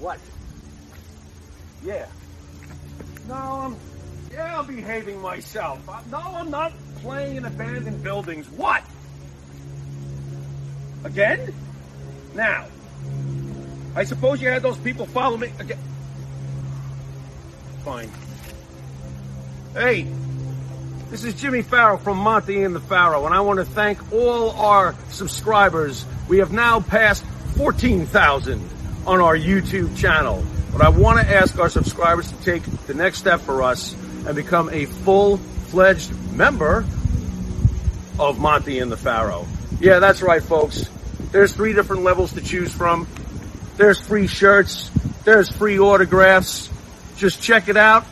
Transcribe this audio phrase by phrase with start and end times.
[0.00, 0.18] What?
[1.84, 2.06] Yeah.
[3.28, 3.76] No, I'm.
[4.32, 5.86] Yeah, I'm behaving myself.
[5.88, 6.72] I, no, I'm not
[7.02, 8.48] playing in abandoned buildings.
[8.48, 8.82] What?
[11.04, 11.52] Again?
[12.34, 12.66] Now.
[13.94, 15.78] I suppose you had those people follow me again.
[17.84, 18.10] Fine.
[19.74, 20.06] Hey,
[21.10, 24.50] this is Jimmy Farrow from Monty and the Pharaoh, and I want to thank all
[24.52, 26.06] our subscribers.
[26.28, 27.24] We have now passed
[27.56, 28.69] 14,000
[29.06, 30.44] on our YouTube channel.
[30.72, 33.94] But I want to ask our subscribers to take the next step for us
[34.26, 36.84] and become a full-fledged member
[38.18, 39.46] of Monty and the Pharaoh.
[39.80, 40.88] Yeah, that's right, folks.
[41.32, 43.08] There's three different levels to choose from.
[43.76, 44.90] There's free shirts.
[45.24, 46.70] There's free autographs.
[47.16, 48.04] Just check it out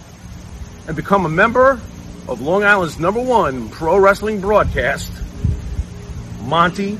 [0.86, 1.80] and become a member
[2.26, 5.12] of Long Island's number one pro wrestling broadcast,
[6.42, 6.98] Monty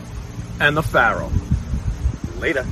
[0.60, 1.32] and the Pharaoh.
[2.38, 2.66] Later.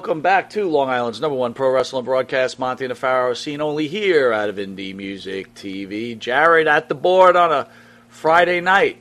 [0.00, 3.60] Welcome back to Long Island's number one pro wrestling broadcast, Monty and the Pharaoh, seen
[3.60, 6.18] only here out of Indie Music TV.
[6.18, 7.68] Jared at the board on a
[8.08, 8.96] Friday night.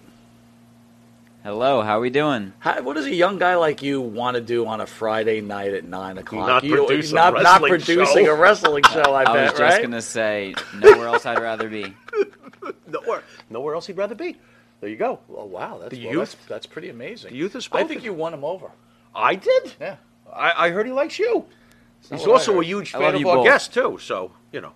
[1.42, 2.52] Hello, how are we doing?
[2.60, 5.72] How, what does a young guy like you want to do on a Friday night
[5.74, 6.46] at nine o'clock?
[6.46, 8.34] Not you, produce a not, not producing show.
[8.34, 9.14] a wrestling show.
[9.14, 9.82] I, I bet, was just right?
[9.82, 11.96] gonna say nowhere else I'd rather be.
[12.88, 14.36] Nowhere, nowhere else he'd rather be.
[14.82, 15.20] There you go.
[15.34, 17.32] Oh wow, that's The well, youth, that's- that's, pretty amazing.
[17.32, 18.70] the youth is I think you won him over.
[19.16, 19.74] I did.
[19.80, 19.96] Yeah.
[20.34, 21.46] I, I heard he likes you.
[22.10, 23.46] He's also a huge fan of our both.
[23.46, 23.98] guest too.
[24.02, 24.72] So you know,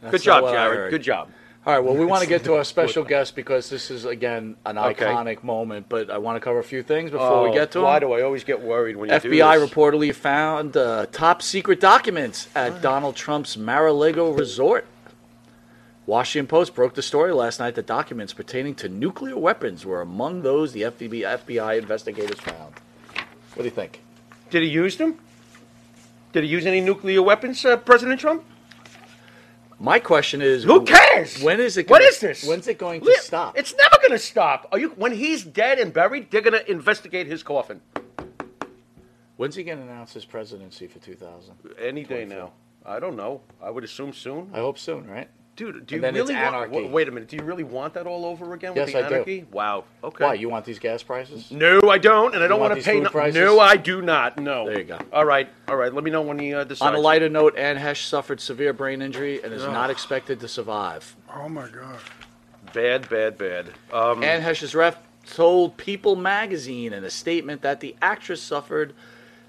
[0.00, 0.78] That's good job, what I Jared.
[0.78, 0.90] heard.
[0.90, 1.28] Good job.
[1.66, 4.56] All right, well, we want to get to our special guest because this is, again,
[4.66, 5.06] an Okay.
[5.06, 7.78] iconic moment, but I want to cover a few things before we Oh, get to
[7.78, 7.82] it.
[7.82, 8.00] why him.
[8.00, 9.70] do I always get worried when you do FBI this?
[9.70, 14.84] reportedly found uh, top secret documents at Donald Trump's Mar-a-Lago resort.
[16.04, 20.42] Washington Post broke the story last night that documents pertaining to nuclear weapons were among
[20.42, 22.74] those the FBI, FBI investigators found.
[23.54, 24.00] What do you think?
[24.54, 25.18] Did he use them?
[26.32, 28.44] Did he use any nuclear weapons, uh, President Trump?
[29.80, 31.42] My question is, Who cares?
[31.42, 31.90] When is it?
[31.90, 32.44] What gonna- is this?
[32.46, 33.58] When's it going to Li- stop?
[33.58, 34.68] It's never going to stop.
[34.70, 34.90] Are you?
[34.90, 37.80] When he's dead and buried, they're going to investigate his coffin
[39.36, 41.54] When's he going to announce his presidency for 2000?
[41.80, 42.52] any day now.
[42.86, 43.40] I don't know.
[43.60, 44.52] I would assume soon.
[44.54, 45.28] I hope soon, right?
[45.56, 46.46] Dude, do you And then it's really want?
[46.54, 46.72] anarchy.
[46.72, 47.28] w- Wait a minute.
[47.28, 49.14] Do you really want that all over again Yes, with the I do.
[49.14, 49.46] anarchy?
[49.52, 49.84] Wow.
[50.02, 50.24] Okay.
[50.24, 50.34] Why?
[50.34, 51.50] You want these gas prices?
[51.52, 52.96] No, I don't, and I don't want want these to pay.
[52.96, 53.34] food No, prices?
[53.40, 54.38] no, I do not.
[54.38, 54.66] No.
[54.66, 54.98] There you go.
[55.12, 55.94] All right, all right.
[55.94, 56.88] Let me know when he uh, decides.
[56.88, 60.48] On a lighter note, Anne Heche suffered severe brain injury and is not expected to
[60.48, 61.14] survive.
[61.32, 62.00] Oh my God.
[62.72, 63.70] Bad, bad, bad.
[63.92, 68.92] Um, Anne Heche's ref told People magazine in a statement that the actress suffered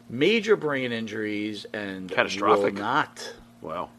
[0.07, 2.75] major brain injuries and Catastrophic.
[2.75, 3.89] will not wow.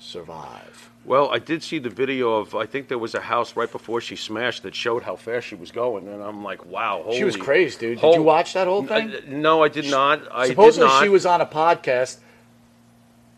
[0.00, 0.90] survive.
[1.04, 2.54] Well, I did see the video of.
[2.54, 5.56] I think there was a house right before she smashed that showed how fast she
[5.56, 7.02] was going, and I'm like, wow.
[7.04, 8.00] Holy, She was crazy, dude.
[8.00, 9.10] Did you watch that whole thing?
[9.12, 10.20] Uh, no, I did not.
[10.30, 11.02] I Supposedly did not.
[11.02, 12.18] she was on a podcast.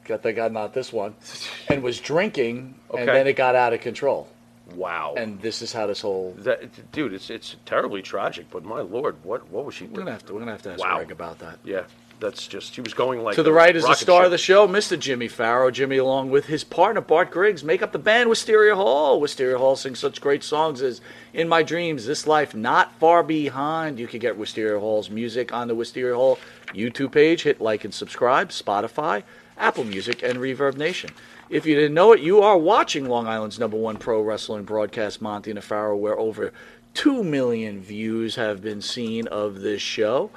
[0.05, 1.15] Got thank God not this one,
[1.69, 4.29] and was drinking, and then it got out of control.
[4.75, 5.15] Wow.
[5.17, 6.35] And this is how this whole.
[6.39, 8.47] that, dude, it's it's terribly tragic.
[8.51, 9.87] But my lord, what what was she?
[9.87, 10.35] We're gonna have to.
[10.35, 10.97] We're gonna have to ask Wow.
[10.97, 11.59] Greg about that.
[11.65, 11.85] Yeah,
[12.21, 14.25] that's just she was going like To the right is the star ship.
[14.27, 14.99] of the show, Mr.
[14.99, 15.71] Jimmy Farrow.
[15.71, 19.21] Jimmy, along with his partner Bart Griggs, make up the band Wisteria Hall.
[19.21, 21.01] Wisteria Hall sings such great songs as
[21.33, 25.69] "In My Dreams," "This Life," "Not Far Behind." You can get Wisteria Hall's music on
[25.69, 26.39] the Wisteria Hall
[26.73, 27.43] YouTube page.
[27.43, 28.51] Hit like and subscribe.
[28.51, 29.23] Spotify,
[29.59, 31.11] Apple Music, and Reverb Nation.
[31.51, 35.21] If you didn't know it, you are watching Long Island's number one pro wrestling broadcast,
[35.21, 36.53] Monty and Pharaoh, where over
[36.95, 40.31] two million views have been seen of this show.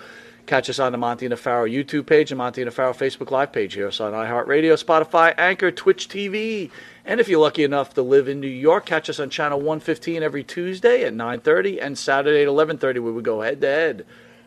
[0.48, 3.74] Catch us on the Monty Pharaoh YouTube page and Monty Pharaoh Facebook Live page.
[3.74, 6.72] Hear us on iHeartRadio, Spotify, Anchor, Twitch TV.
[7.04, 10.24] And if you're lucky enough to live in New York, catch us on channel 115
[10.24, 14.06] every Tuesday at 9.30 and Saturday at 11.30 where we go head-to-head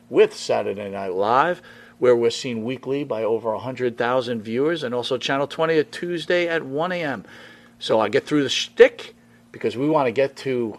[0.09, 1.61] with Saturday Night Live,
[1.99, 6.65] where we're seen weekly by over 100,000 viewers, and also channel 20 at Tuesday at
[6.65, 7.27] 1 a.m.
[7.79, 9.15] So I get through the shtick
[9.53, 10.79] because we want to get to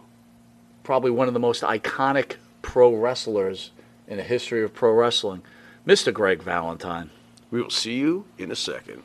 [0.84, 3.70] probably one of the most iconic pro wrestlers
[4.12, 5.42] in the history of pro wrestling,
[5.88, 6.14] Mr.
[6.14, 7.10] Greg Valentine.
[7.50, 9.04] We will see you in a second.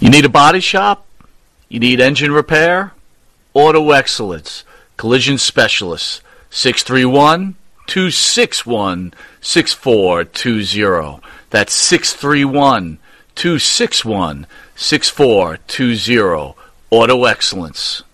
[0.00, 1.06] You need a body shop?
[1.68, 2.92] You need engine repair?
[3.52, 4.64] Auto Excellence,
[4.96, 7.56] Collision Specialists, 631
[7.86, 9.12] 261
[9.42, 11.20] 6420.
[11.50, 12.98] That's 631
[13.34, 16.54] 261 6420.
[16.90, 18.04] Auto Excellence.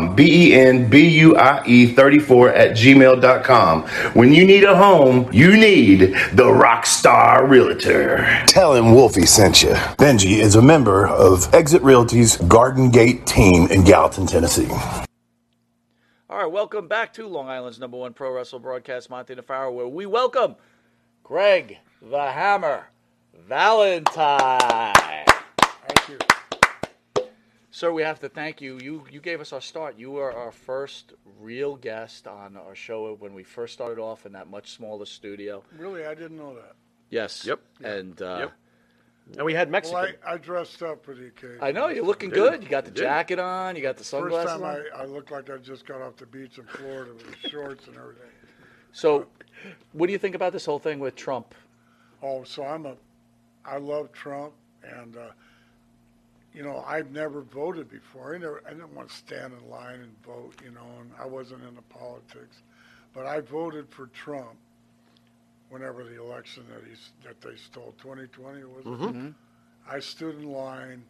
[0.01, 3.83] Um, B E N B U I E 34 at gmail.com.
[4.13, 5.99] When you need a home, you need
[6.33, 8.25] the Rockstar Realtor.
[8.47, 9.69] Tell him Wolfie sent you.
[9.97, 14.69] Benji is a member of Exit Realty's Garden Gate team in Gallatin, Tennessee.
[16.29, 19.87] All right, welcome back to Long Island's number one pro wrestle broadcast, Monty Nefaro, where
[19.87, 20.55] we welcome
[21.23, 22.87] Greg the Hammer
[23.47, 24.95] Valentine.
[27.71, 27.87] Thank you.
[27.87, 28.79] Sir, we have to thank you.
[28.79, 29.97] You you gave us our start.
[29.97, 34.33] You were our first real guest on our show when we first started off in
[34.33, 35.63] that much smaller studio.
[35.77, 36.75] Really, I didn't know that.
[37.09, 37.45] Yes.
[37.45, 37.59] Yep.
[37.83, 38.51] And uh, Yep.
[39.37, 40.01] And we had Mexican.
[40.01, 41.59] Well, I, I dressed up for the occasion.
[41.61, 42.63] I know you're looking good.
[42.63, 43.75] You got the jacket on.
[43.75, 44.51] You got the sunglasses.
[44.51, 44.83] First time on.
[44.93, 47.95] I, I looked like I just got off the beach in Florida with shorts and
[47.95, 48.27] everything.
[48.91, 49.27] So,
[49.93, 51.55] what do you think about this whole thing with Trump?
[52.21, 52.95] Oh, so I'm a,
[53.63, 54.53] I love Trump,
[54.83, 55.29] and uh,
[56.53, 58.35] you know I've never voted before.
[58.35, 61.25] I never, I didn't want to stand in line and vote, you know, and I
[61.25, 62.61] wasn't into politics,
[63.13, 64.55] but I voted for Trump.
[65.69, 69.33] Whenever the election that he's that they stole, 2020 was it?
[69.89, 71.03] I stood in line,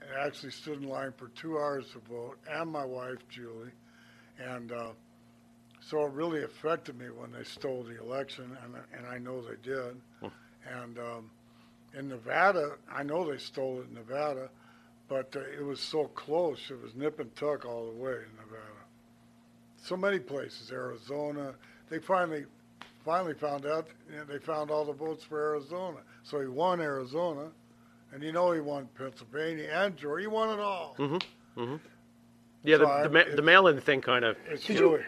[0.00, 3.72] and actually stood in line for two hours to vote, and my wife Julie,
[4.38, 4.70] and.
[4.72, 4.90] Uh,
[5.86, 9.56] so it really affected me when they stole the election, and and I know they
[9.62, 10.00] did.
[10.66, 11.30] And um,
[11.98, 14.48] in Nevada, I know they stole it in Nevada,
[15.08, 16.58] but uh, it was so close.
[16.70, 18.60] It was nip and tuck all the way in Nevada.
[19.82, 21.54] So many places, Arizona.
[21.90, 22.44] They finally
[23.04, 23.86] finally found out.
[24.10, 25.98] You know, they found all the votes for Arizona.
[26.22, 27.50] So he won Arizona,
[28.12, 30.22] and you know he won Pennsylvania and Georgia.
[30.22, 30.96] He won it all.
[32.64, 34.36] yeah, the, so I- the, ma- the mail-in thing kind of.
[34.48, 35.02] It's really.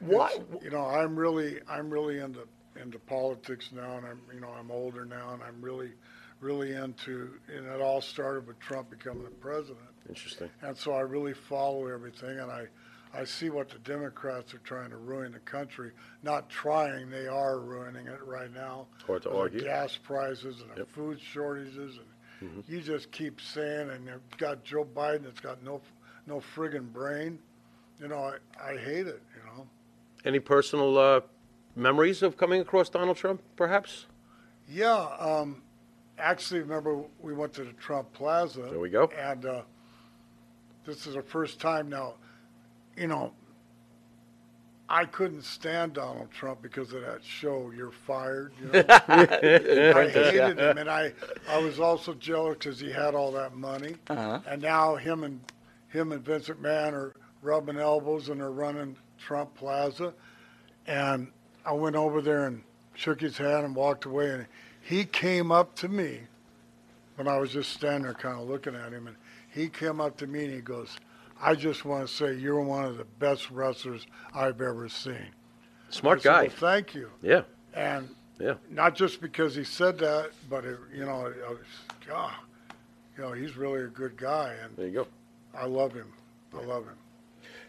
[0.00, 0.30] Why?
[0.32, 2.40] It's- You know, I'm really, I'm really into
[2.80, 5.92] into politics now, and I'm, you know, I'm older now, and I'm really,
[6.40, 7.30] really into.
[7.54, 9.78] And it all started with Trump becoming the president,
[10.08, 10.50] Interesting.
[10.62, 12.66] and so I really follow everything, and I,
[13.14, 15.92] I see what the Democrats are trying to ruin the country.
[16.22, 18.86] Not trying, they are ruining it right now.
[18.96, 19.62] It's hard to argue.
[19.62, 20.88] gas prices and Yep.
[20.88, 22.06] food shortages, and
[22.42, 22.60] Mm-hmm.
[22.70, 25.80] you just keep saying, and you've got Joe Biden that's got no,
[26.26, 27.38] no friggin' brain.
[27.98, 28.18] You know,
[28.60, 29.22] I, I hate it.
[29.34, 29.66] You know.
[30.22, 31.20] Any personal uh,
[31.74, 34.04] memories of coming across Donald Trump, perhaps?
[34.68, 35.62] Yeah, um,
[36.18, 38.62] actually, remember we went to the Trump Plaza.
[38.70, 39.10] There we go.
[39.18, 39.62] And uh,
[40.84, 42.14] this is the first time now.
[42.96, 43.32] You know,
[44.88, 47.72] I couldn't stand Donald Trump because of that show.
[47.76, 48.52] You're fired.
[48.60, 48.84] You know?
[49.08, 51.12] I hated him, and I,
[51.48, 54.40] I was also jealous because he had all that money, Uh-huh.
[54.46, 55.40] and now him and
[55.88, 60.14] him and Vince McMahon are rubbing elbows and they're running Trump Plaza,
[60.86, 61.28] and
[61.64, 62.62] I went over there and
[62.94, 64.46] shook his hand and walked away, and
[64.86, 66.20] he came up to me
[67.16, 69.16] when I was just standing there, kind of looking at him, and
[69.50, 70.96] he came up to me and he goes,
[71.40, 75.34] "I just want to say you're one of the best wrestlers I've ever seen."
[75.90, 76.42] Smart said, guy.
[76.42, 77.10] "Well, thank you.
[77.20, 77.42] Yeah.
[77.74, 78.54] And Yeah.
[78.70, 81.58] not just because he said that, but it, you know, I was,
[82.06, 82.34] God,
[83.16, 85.06] you know, he's really a good guy, and There you go.
[85.54, 86.12] I love him.
[86.54, 86.96] I love him.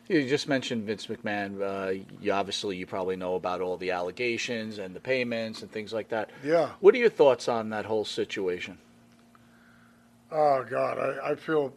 [0.07, 1.61] You just mentioned Vince McMahon.
[1.61, 5.91] Uh, you obviously you probably know about all the allegations and the payments and things
[5.91, 6.29] like that.
[6.43, 6.71] Yeah.
[6.79, 8.77] What are your thoughts on that whole situation?
[10.31, 11.73] Oh God, I, I feel,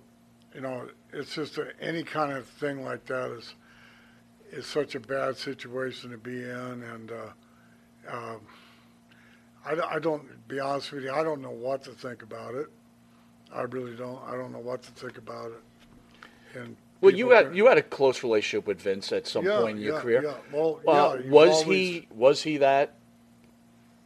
[0.55, 3.55] you know, it's just a, any kind of thing like that is
[4.53, 8.41] is such a bad situation to be in, and uh, um,
[9.65, 12.55] I, don't- I don't be honest with you, I don't know what to think about
[12.57, 12.67] it.
[13.55, 14.21] I really don't.
[14.27, 16.59] I don't know what to think about it.
[16.61, 19.61] And Well, you had can- you had a close relationship with Vince at some Yeah,
[19.61, 20.23] point in your yeah, career.
[20.25, 20.35] yeah.
[20.53, 22.95] Well, Uh, yeah, was always- he was he that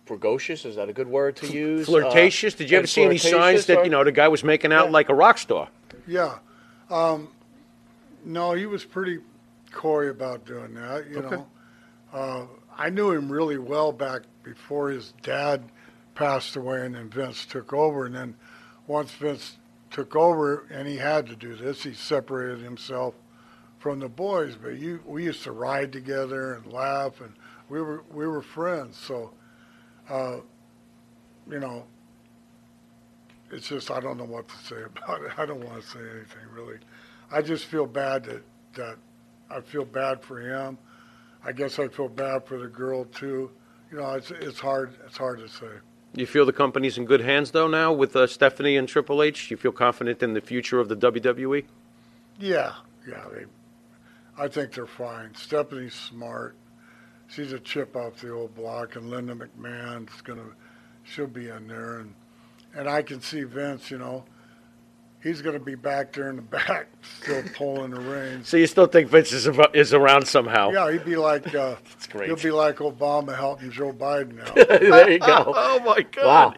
[0.06, 0.64] pregocious?
[0.64, 1.86] Is that a good word to use?
[1.86, 2.54] Flirtatious?
[2.54, 3.32] Uh, Did you ever see any signs
[3.64, 5.68] flirtatious, that you know the guy was making out like a rock star?
[6.06, 6.38] Yeah.
[6.90, 7.28] Um,
[8.24, 9.20] no, he was pretty
[9.72, 11.36] coy about doing that, you Okay.
[11.36, 11.46] know.
[12.12, 12.46] Uh,
[12.76, 15.64] I knew him really well back before his dad
[16.14, 18.04] passed away and then Vince took over.
[18.06, 18.36] And then
[18.86, 19.56] once Vince
[19.94, 23.14] took over and he had to do this, he separated himself
[23.78, 24.56] from the boys.
[24.60, 27.32] But you, we used to ride together and laugh and
[27.68, 28.96] we were, we were friends.
[28.96, 29.32] So,
[30.10, 30.38] uh,
[31.48, 31.86] you know,
[33.52, 35.38] it's just I don't know what to say about it.
[35.38, 36.78] I don't want to say anything really.
[37.30, 38.42] I just feel bad that
[38.74, 38.96] that
[39.48, 40.76] I feel bad for him.
[41.44, 43.50] I guess I feel bad for the girl too.
[43.92, 45.72] You know, it's it's hard it's hard to say.
[46.16, 49.50] You feel the company's in good hands though now with uh, Stephanie and Triple H.
[49.50, 50.96] You feel confident in the future of the?
[50.96, 51.64] WWE?
[52.38, 52.72] Yeah,
[53.06, 53.24] yeah.
[53.32, 53.44] They,
[54.38, 55.34] I think they're fine.
[55.34, 56.56] Stephanie's smart.
[57.28, 60.50] She's a chip off the old block, and Linda McMahon's gonna,
[61.02, 62.14] she'll be in there, and
[62.74, 63.90] and I can see Vince.
[63.90, 64.24] You know,
[65.24, 66.86] he's gonna be back there in the back,
[67.20, 68.48] still pulling the reins.
[68.48, 70.70] So you still think Vince is, ar- is around somehow?
[70.70, 72.26] Yeah, he'd be like, uh, That's great.
[72.28, 74.54] he'll be like Obama helping Joe Biden out.
[74.54, 75.44] there you go.
[75.56, 76.24] oh my God!
[76.24, 76.54] Wow.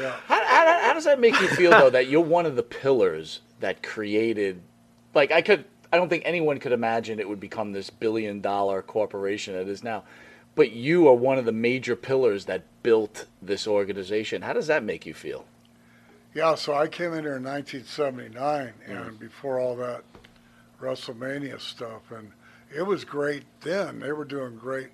[0.00, 0.16] Yeah.
[0.26, 3.40] How, how, how does that make you feel though that you're one of the pillars
[3.60, 4.62] that created
[5.14, 8.80] like I could I don't think anyone could imagine it would become this billion dollar
[8.80, 10.04] corporation it is now.
[10.56, 14.42] But you are one of the major pillars that built this organization.
[14.42, 15.46] How does that make you feel?
[16.34, 20.02] Yeah, so I came in here in 1979, and before all that
[20.80, 22.32] WrestleMania stuff, and
[22.74, 24.00] it was great then.
[24.00, 24.90] They were doing great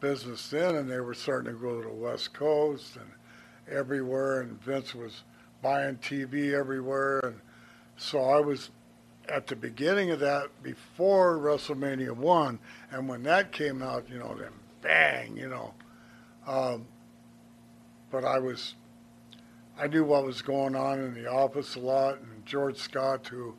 [0.00, 3.10] business then, and they were starting to go to the West Coast and
[3.70, 5.22] everywhere, and Vince was
[5.60, 7.40] buying TV everywhere, and
[7.98, 8.70] so I was
[9.28, 12.58] at the beginning of that before WrestleMania one,
[12.90, 15.74] and when that came out, you know, then bang, you know.
[16.46, 16.86] Um,
[18.10, 18.74] but I was
[19.80, 23.54] I knew what was going on in the office a lot, and George Scott, who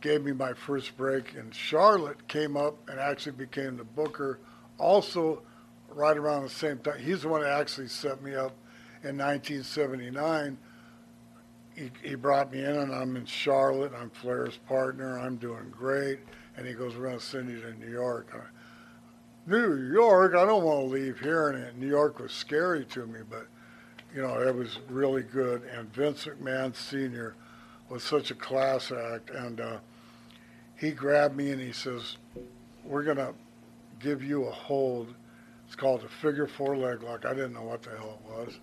[0.00, 4.38] gave me my first break in Charlotte, came up and actually became the booker.
[4.78, 5.42] Also,
[5.88, 8.52] right around the same time, he's the one that actually set me up
[9.02, 10.56] in 1979.
[11.74, 13.92] He, he brought me in, and I'm in Charlotte.
[13.92, 15.18] I'm Flair's partner.
[15.18, 16.20] I'm doing great,
[16.56, 20.36] and he goes, "We're going to send you to New York." I, New York?
[20.36, 21.48] I don't want to leave here.
[21.48, 23.48] And New York was scary to me, but
[24.14, 25.62] you know, it was really good.
[25.64, 27.34] And Vince McMahon Sr.
[27.88, 29.30] was such a class act.
[29.30, 29.78] And uh,
[30.76, 32.16] he grabbed me and he says,
[32.84, 33.34] We're going to
[34.00, 35.14] give you a hold.
[35.66, 37.24] It's called a figure four leg lock.
[37.24, 38.58] I didn't know what the hell it was.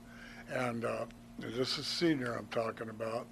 [0.50, 1.06] And uh,
[1.40, 3.28] this is Senior I'm talking about.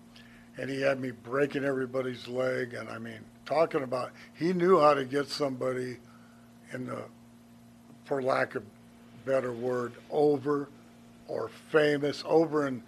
[0.58, 2.76] And he had me breaking everybody's leg.
[2.76, 5.98] And I mean, talking about, he knew how to get somebody
[6.72, 7.04] in the,
[8.06, 8.64] for lack of
[9.26, 10.70] better word, over
[11.28, 12.84] or famous over in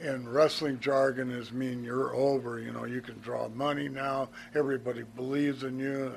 [0.00, 5.04] in wrestling jargon is mean you're over you know you can draw money now everybody
[5.14, 6.12] believes in you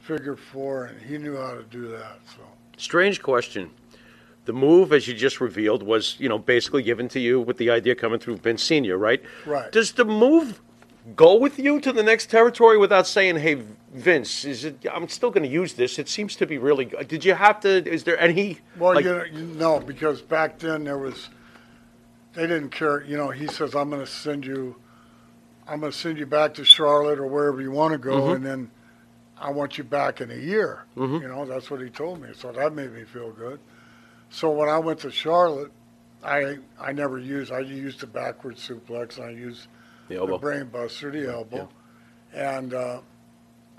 [0.00, 2.42] figure four and he knew how to do that so
[2.80, 3.70] Strange question.
[4.46, 7.68] The move, as you just revealed, was you know basically given to you with the
[7.68, 9.22] idea coming through Vince Senior, right?
[9.44, 9.70] Right.
[9.70, 10.62] Does the move
[11.16, 13.62] go with you to the next territory without saying, "Hey,
[13.92, 14.84] Vince, is it?
[14.92, 15.98] I'm still going to use this.
[15.98, 17.68] It seems to be really good." Did you have to?
[17.88, 18.58] Is there any?
[18.78, 21.28] well like- you, know, because back then there was
[22.34, 24.76] they didn't care you know he says i'm going to send you
[25.66, 28.34] i'm going to send you back to charlotte or wherever you want to go Mm-hmm.
[28.36, 28.70] and then
[29.36, 32.52] i want you back in a year you know that's what he told me so
[32.52, 33.58] that made me feel good
[34.30, 35.72] so when i went to charlotte
[36.22, 39.66] i i never used i used the backward suplex and i used
[40.10, 40.38] the the elbow.
[40.38, 41.68] brain buster, the elbow.
[42.32, 43.00] And uh,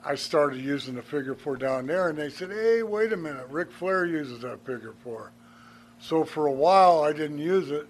[0.04, 3.48] I started using the figure four down there, and they said, hey, wait a minute,
[3.50, 5.32] Ric Flair uses that figure four.
[6.00, 7.88] So for a while, I didn't use it.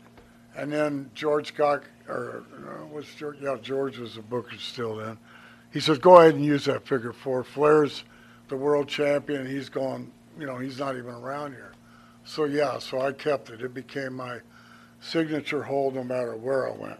[0.55, 3.37] And then George Scott, or uh, was George?
[3.39, 5.17] Yeah, George was the booker still then.
[5.71, 7.43] He says, go ahead and use that figure four.
[7.43, 8.03] Flair's
[8.49, 9.47] the world champion.
[9.47, 11.71] He's going, you know, he's not even around here.
[12.25, 13.61] So yeah, so I kept it.
[13.61, 14.39] It became my
[14.99, 16.99] signature hold no matter where I went.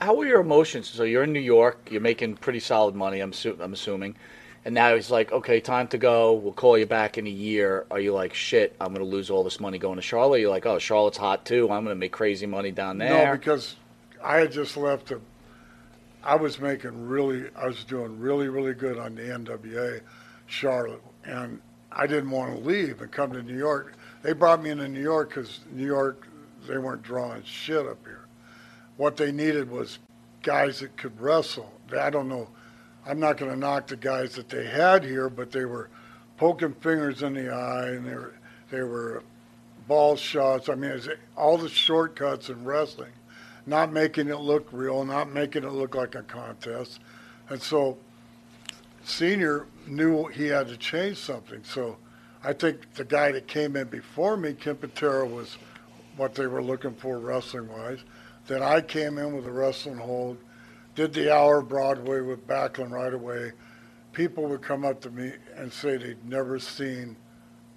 [0.00, 0.88] How, were your emotions?
[0.88, 4.16] So you're in New York, you're making pretty solid money, I'm, su- I'm assuming.
[4.64, 6.32] And now he's like, okay, time to go.
[6.32, 7.86] We'll call you back in a year.
[7.88, 10.40] Are you like, shit, I'm going to lose all this money going to Charlotte?
[10.40, 11.70] You're like, oh, Charlotte's hot too.
[11.70, 13.26] I'm going to make crazy money down there.
[13.26, 13.76] No, because
[14.24, 15.12] I had just left.
[15.12, 15.20] A,
[16.24, 20.00] I was making really, I was doing really, really good on the NWA,
[20.46, 21.60] Charlotte, and
[21.92, 23.94] I didn't want to leave and come to New York.
[24.22, 26.26] They brought me into New York because New York,
[26.66, 28.15] they weren't drawing shit up here.
[28.96, 29.98] What they needed was
[30.42, 31.72] guys that could wrestle.
[31.98, 32.48] I don't know.
[33.06, 35.90] I'm not going to knock the guys that they had here, but they were
[36.36, 38.34] poking fingers in the eye, and they were
[38.70, 39.22] they were
[39.86, 40.68] ball shots.
[40.68, 41.00] I mean,
[41.36, 43.12] all the shortcuts in wrestling,
[43.64, 47.00] not making it look real, not making it look like a contest,
[47.48, 47.96] and so
[49.04, 51.62] Senior knew he had to change something.
[51.62, 51.96] So
[52.42, 55.56] I think the guy that came in before me, Ken Patera, was
[56.16, 58.00] what they were looking for wrestling wise.
[58.46, 60.38] Then I came in with a wrestling hold,
[60.94, 63.52] did the hour Broadway with Backlund right away.
[64.12, 67.16] People would come up to me and say they'd never seen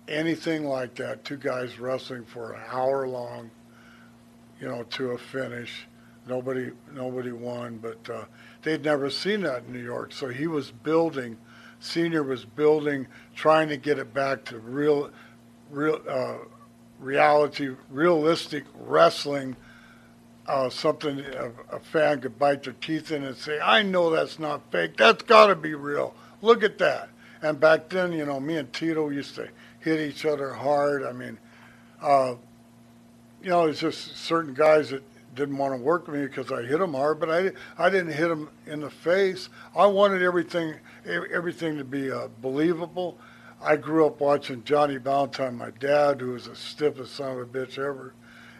[0.07, 1.23] anything like that.
[1.23, 3.49] Two guys wrestling for an hour long,
[4.59, 5.87] you know, to a finish.
[6.27, 8.25] Nobody, nobody won, but uh,
[8.61, 10.13] they'd never seen that in New York.
[10.13, 11.37] So he was building.
[11.79, 15.11] Senior was building, trying to get it back to real,
[15.71, 16.35] real uh,
[16.99, 19.55] reality, realistic wrestling.
[20.49, 24.39] Uh, something a, a fan could bite their teeth in and say, "I know that's
[24.39, 24.97] not fake.
[24.97, 26.15] That's got to be real.
[26.41, 27.09] Look at that."
[27.43, 29.47] And back then, you know, me and Tito used to
[29.79, 31.03] hit each other hard.
[31.03, 31.37] I mean,
[32.01, 32.33] uh,
[33.43, 35.03] you know, it's just certain guys that
[35.35, 38.13] didn't want to work with me because I hit them hard, but I, I didn't
[38.13, 39.49] hit them in the face.
[39.75, 40.75] I wanted everything
[41.05, 43.19] everything to be uh, believable.
[43.61, 47.45] I grew up watching Johnny Valentine, my dad, who was the stiffest son of a
[47.45, 48.15] bitch ever.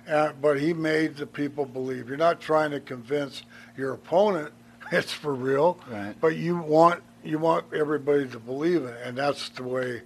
[0.09, 2.07] And, but he made the people believe.
[2.09, 3.43] You're not trying to convince
[3.77, 4.51] your opponent
[4.91, 6.15] it's for real, Right.
[6.19, 10.01] but you want you want everybody to believe it, and that's the way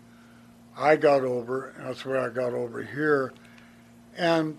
[0.78, 1.70] I got over.
[1.78, 3.32] And that's where I got over here,
[4.18, 4.58] and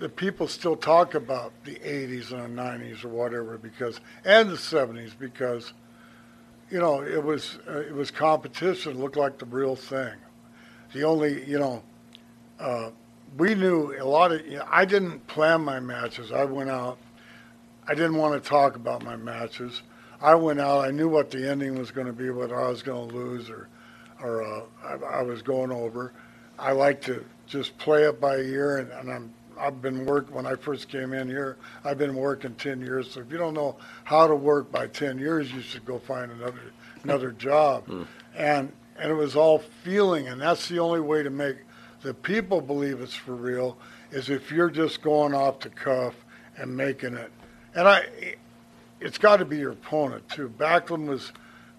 [0.00, 4.54] the people still talk about the 80s and the 90s or whatever because and the
[4.54, 5.72] 70s because
[6.70, 10.14] you know it was uh, it was competition it looked like the real thing
[10.92, 11.82] the only you know
[12.60, 12.90] uh,
[13.36, 16.98] we knew a lot of you know, I didn't plan my matches I went out
[17.86, 19.82] I didn't want to talk about my matches
[20.20, 22.82] I went out I knew what the ending was going to be whether I was
[22.82, 23.68] going to lose or
[24.20, 26.12] or uh, I, I was going over
[26.58, 30.46] I like to just play it by ear and, and I'm I've been work when
[30.46, 31.56] I first came in here.
[31.84, 33.10] I've been working ten years.
[33.10, 36.30] So if you don't know how to work by ten years, you should go find
[36.30, 36.60] another
[37.02, 37.88] another job.
[38.36, 41.56] And and it was all feeling, and that's the only way to make
[42.02, 43.76] the people believe it's for real
[44.10, 46.14] is if you're just going off the cuff
[46.56, 47.30] and making it.
[47.74, 48.34] And I,
[49.00, 50.52] it's got to be your opponent too.
[50.58, 51.32] Backlund was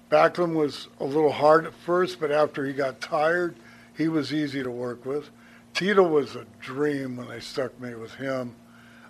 [0.10, 3.56] Backlund was a little hard at first, but after he got tired,
[3.96, 5.30] he was easy to work with.
[5.74, 8.56] Tito was a dream when they stuck me with him,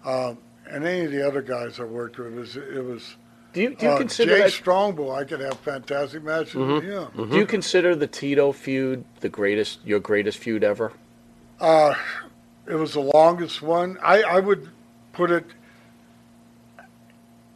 [0.04, 0.38] um,
[0.70, 2.34] and any of the other guys I worked with.
[2.34, 3.16] It was it was
[3.54, 5.12] Do you do you uh, consider Jay that, Strongbow.
[5.12, 7.30] I could have fantastic matches with him.
[7.30, 10.94] do you consider the Tito feud the greatest your greatest feud ever?
[11.60, 11.96] Uh,
[12.68, 13.98] it was the longest one.
[14.04, 14.70] I, I would
[15.14, 15.46] put it.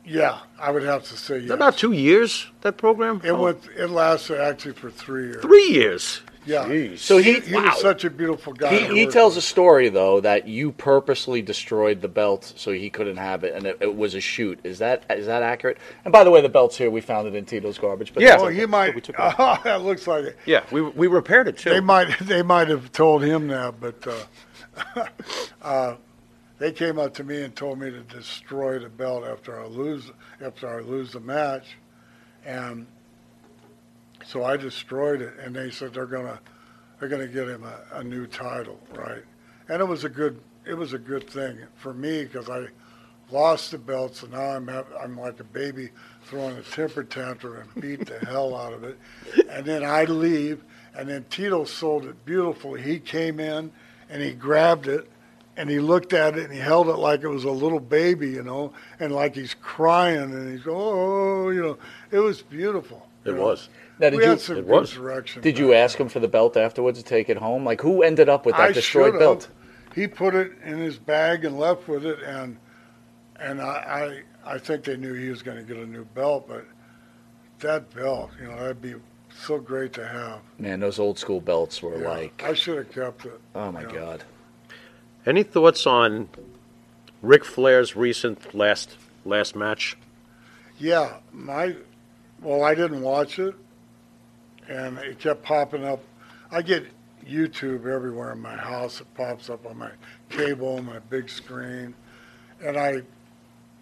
[0.06, 1.52] Yeah, I would have to say yes.
[1.52, 3.22] About two years, that program?
[3.24, 3.60] It Oh, went.
[3.78, 5.42] It lasted actually for three years.
[5.42, 6.22] Three years.
[6.46, 6.96] Yeah.
[6.98, 7.66] So he- he wow.
[7.66, 8.76] was such a beautiful guy.
[8.76, 12.90] He, he work tells a story though that you purposely destroyed the belt so he
[12.90, 14.60] couldn't have it, and it, it was a shoot.
[14.64, 15.78] Is that is that accurate?
[16.06, 16.90] And by the way, the belt's here.
[16.92, 18.14] We found it in Tito's garbage.
[18.14, 18.32] But Yeah.
[18.32, 18.96] that's Oh, he might.
[18.96, 20.38] we took it Oh, that looks like it.
[20.46, 21.70] Yeah, we, we repaired it too.
[21.70, 22.10] They might.
[22.34, 25.06] They might have told him that, but uh,
[25.62, 25.96] uh,
[26.58, 30.12] they came up to me and told me to destroy the belt after I lose
[30.42, 31.66] after I lose the match,
[32.46, 32.88] and
[34.26, 35.34] so I destroyed it.
[35.40, 36.40] And they said they're gonna
[37.00, 39.24] they're gonna get him a, a new title, right?
[39.70, 42.68] And it was a good it was a good thing for me because I
[43.32, 44.70] lost the belt, so now I'm
[45.02, 45.90] I'm like a baby
[46.26, 48.98] throwing a temper tantrum and beat the hell out of it.
[49.50, 50.64] And then I leave,
[50.96, 52.82] and then Tito sold it beautifully.
[52.82, 53.72] He came in
[54.10, 55.10] and he grabbed it
[55.58, 58.30] and he looked at it and he held it like it was a little baby,
[58.30, 61.78] you know, and like he's crying and he's oh, you know,
[62.12, 63.08] it was beautiful.
[63.26, 63.42] it know.
[63.42, 63.70] was.
[64.04, 65.42] Now, did we you had some It good direction.
[65.42, 67.64] did you ask him for the belt afterwards to take it home?
[67.64, 69.48] Like who ended up with that I destroyed belt?
[69.96, 72.58] He put it in his bag and left with it, and
[73.40, 76.48] and I I, I think they knew he was going to get a new belt,
[76.50, 76.66] but
[77.60, 78.96] that belt, you know, that'd be
[79.40, 80.40] so great to have.
[80.60, 83.40] Man, those old school belts were Yeah, like, I should have kept it.
[83.56, 83.92] oh my yeah.
[83.94, 84.24] god.
[85.26, 86.28] Any thoughts on
[87.22, 89.96] Ric Flair's recent last last match?
[90.78, 91.78] Yeah, my
[92.42, 93.56] well, I didn't watch it,
[94.70, 96.02] and it kept popping up.
[96.52, 96.86] I get
[97.26, 99.02] YouTube everywhere in my house.
[99.02, 99.92] It pops up on my
[100.30, 101.94] cable, my big screen,
[102.64, 103.02] and I,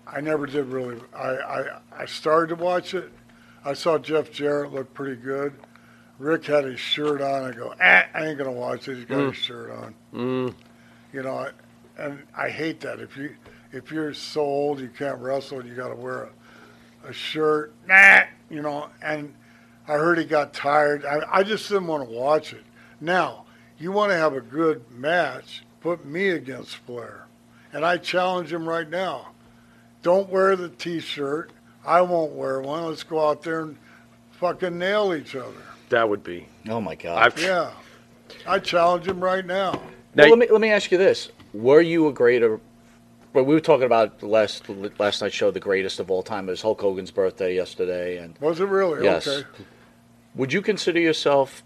[0.07, 0.99] I never did really.
[1.15, 3.11] I I, I started to watch it.
[3.65, 5.53] I saw Jeff Jarrett look pretty good.
[6.19, 7.43] Rick had his shirt on.
[7.43, 8.95] I go, ah, I ain't gonna watch it.
[8.97, 9.95] He's got his shirt on.
[10.13, 10.53] Mm,
[11.13, 11.49] You know,
[11.97, 12.99] and I hate that.
[12.99, 13.35] If you
[13.71, 16.29] if you're so old you can't wrestle, you got to wear
[17.03, 17.73] a, a shirt.
[17.87, 19.33] Nah, you know, and
[19.87, 21.05] I heard he got tired.
[21.05, 22.63] I, I just didn't want to watch it.
[22.99, 23.45] Now,
[23.79, 27.25] you want to have a good match, put me against Flair.
[27.73, 29.29] And I challenge him right now.
[30.03, 31.51] Don't wear the T-shirt.
[31.85, 32.85] I won't wear one.
[32.85, 33.77] Let's go out there and
[34.31, 35.55] fucking nail each other.
[35.89, 36.47] That would be.
[36.69, 37.17] Oh my God.
[37.23, 37.71] I've, Yeah.
[38.45, 39.81] I challenge him right now.
[40.15, 42.59] Now- well, let me let me ask you this: Were you a greater?
[43.33, 44.67] Well, we were talking about the last
[44.99, 46.47] last night's show, the greatest of all time.
[46.49, 49.03] It was Hulk Hogan's birthday yesterday, and Was it really?
[49.03, 49.27] Yes.
[49.27, 49.47] Okay.
[50.35, 51.63] would you consider yourself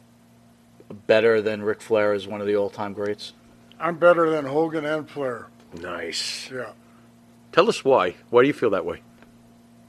[1.08, 3.34] better than Ric Flair as one of the all-time greats?
[3.80, 5.48] I'm better than Hogan and Flair.
[5.82, 6.50] Nice.
[6.52, 6.74] Yeah.
[7.52, 8.16] Tell us why.
[8.30, 9.02] Why do you feel that way?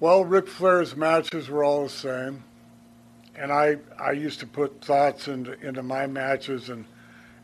[0.01, 2.45] Well, Ric Flair's matches were all the same,
[3.35, 6.87] and I I used to put thoughts into into my matches and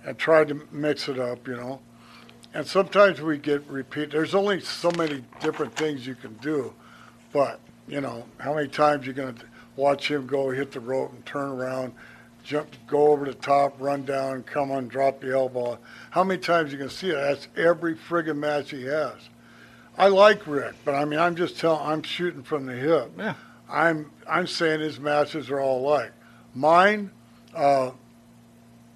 [0.05, 1.81] and tried to mix it up, you know.
[2.55, 4.11] And sometimes we get repeat.
[4.11, 6.75] There's only so many different things you can do,
[7.33, 9.35] but you know how many times you're gonna
[9.77, 11.95] watch him go hit the rope and turn around,
[12.45, 15.79] jump, go over the top, run down, come on, drop the elbow.
[16.11, 17.15] How many times you can see it?
[17.15, 19.17] That's every friggin' match he has.
[19.97, 23.13] I like Rick, but I mean, I'm just telling, I'm shooting from the hip.
[23.17, 23.35] Yeah.
[23.69, 26.13] I'm, I'm saying his matches are all alike.
[26.55, 27.11] Mine,
[27.55, 27.93] uh,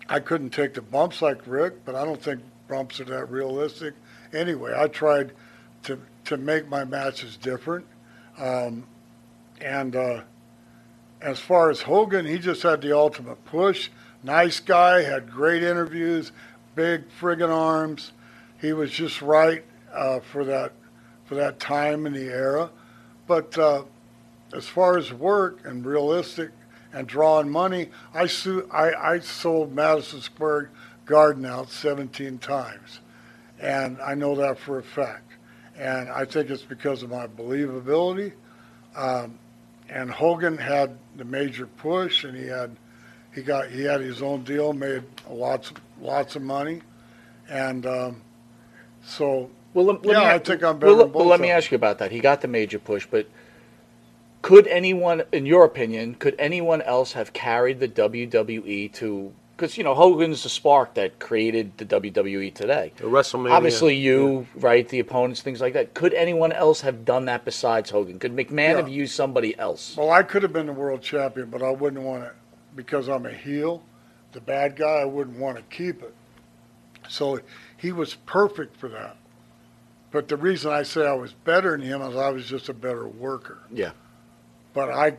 [0.08, 3.94] I couldn't take the bumps like Rick, but I don't think bumps are that realistic.
[4.32, 5.32] Anyway, I tried
[5.84, 7.86] to, to make my matches different.
[8.38, 8.86] Um,
[9.60, 10.22] and uh,
[11.20, 13.90] as far as Hogan, he just had the ultimate push.
[14.22, 16.32] Nice guy, had great interviews,
[16.74, 18.12] big friggin' arms.
[18.60, 20.72] He was just right uh, for that
[21.26, 22.70] for that time in the era.
[23.26, 23.82] But uh,
[24.54, 26.50] as far as work and realistic
[26.92, 30.70] and drawing money, I, su- I, I sold Madison Square
[31.06, 33.00] Garden out 17 times.
[33.60, 35.32] And I know that for a fact.
[35.76, 38.34] And I think it's because of my believability.
[38.96, 39.38] Um,
[39.88, 42.76] and Hogan had the major push, and he had
[43.34, 46.82] he got he had his own deal, made lots lots of money,
[47.48, 48.22] and um,
[49.02, 51.50] so Well, let, let Yeah, me, I think I'm better Well, than well, let me
[51.50, 52.12] ask you about that.
[52.12, 53.28] He got the major push, but
[54.42, 59.34] could anyone, in your opinion, could anyone else have carried the WWE to?
[59.56, 62.92] Because you know Hogan's the spark that created the WWE today.
[62.96, 63.52] The WrestleMania.
[63.52, 64.86] Obviously, you, right?
[64.86, 65.94] The opponents, things like that.
[65.94, 68.18] Could anyone else have done that besides Hogan?
[68.18, 68.76] Could McMahon Yeah.
[68.76, 69.96] have used somebody else?
[69.96, 72.32] Well, I could have been the world champion, but I wouldn't want it
[72.74, 73.82] because I'm a heel,
[74.32, 75.00] the bad guy.
[75.00, 76.14] I wouldn't want to keep it.
[77.08, 77.40] So
[77.78, 79.16] he was perfect for that.
[80.10, 82.74] But the reason I say I was better than him is I was just a
[82.74, 83.58] better worker.
[83.72, 83.92] Yeah.
[84.74, 85.16] But I,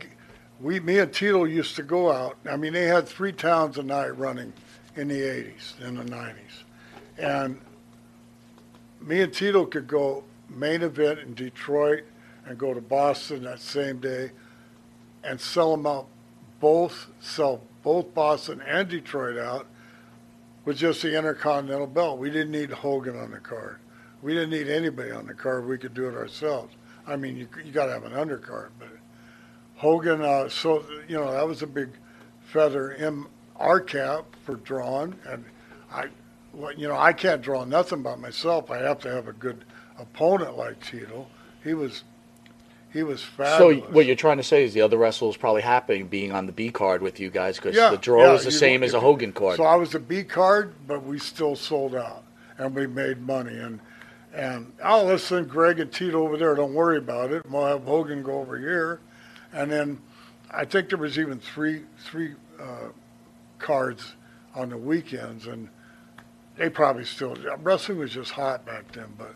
[0.60, 2.38] we, me and Tito used to go out.
[2.50, 4.54] I mean, they had three towns a night running
[4.96, 6.36] in the 80s, in the 90s.
[7.18, 7.60] And
[9.02, 12.04] me and Tito could go main event in Detroit
[12.46, 14.32] and go to Boston that same day
[15.24, 16.08] and sell them out
[16.60, 19.68] both, sell both Boston and Detroit out
[20.66, 22.18] with just the Intercontinental belt.
[22.18, 23.78] We didn't need Hogan on the card.
[24.22, 25.68] We didn't need anybody on the card.
[25.68, 26.74] We could do it ourselves.
[27.06, 28.90] I mean, you, you got to have an undercard, but
[29.78, 31.90] Hogan, uh, so, you know, that was a big
[32.44, 35.16] feather in our cap for drawing.
[35.28, 35.46] And
[35.92, 36.08] I,
[36.76, 38.72] you know, I can't draw nothing by myself.
[38.72, 39.66] I have to have a good
[40.00, 41.28] opponent like Tito.
[41.64, 42.04] He was,
[42.92, 43.84] he was fabulous.
[43.84, 46.52] So what you're trying to say is the other wrestlers probably happy being on the
[46.52, 49.00] B card with you guys because Yeah, the draw yeah, is the same as a
[49.00, 49.58] Hogan card.
[49.58, 52.24] So I was a B card, but we still sold out,
[52.58, 53.58] and we made money.
[53.58, 53.80] And
[54.34, 56.56] and oh, let's send Greg and Tito over there.
[56.56, 57.46] Don't worry about it.
[57.50, 59.00] We'll have Hogan go over here,
[59.58, 60.02] and then
[60.52, 62.90] I think there was even three three uh,
[63.58, 64.14] cards
[64.56, 65.68] on the weekends, and
[66.56, 69.08] they probably still wrestling was just hot back then.
[69.18, 69.34] But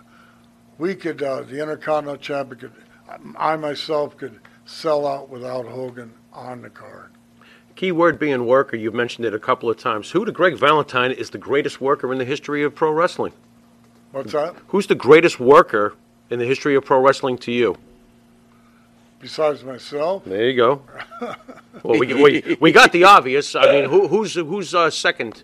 [0.78, 2.74] we could uh, the Intercontinental Champion could
[3.36, 7.12] I myself could sell out without Hogan on the card.
[7.76, 8.78] Key word being worker.
[8.78, 10.12] You've mentioned it a couple of times.
[10.12, 13.34] Who to Greg Valentine is the greatest worker in the history of pro wrestling?
[14.12, 14.56] What's that?
[14.68, 15.96] Who's the greatest worker
[16.30, 17.78] in the history of pro wrestling to you?
[19.22, 20.82] Besides myself, There you go.
[21.84, 23.56] Well, we, we, we got the obvious.
[23.56, 25.36] I mean, who, who's who's uh, second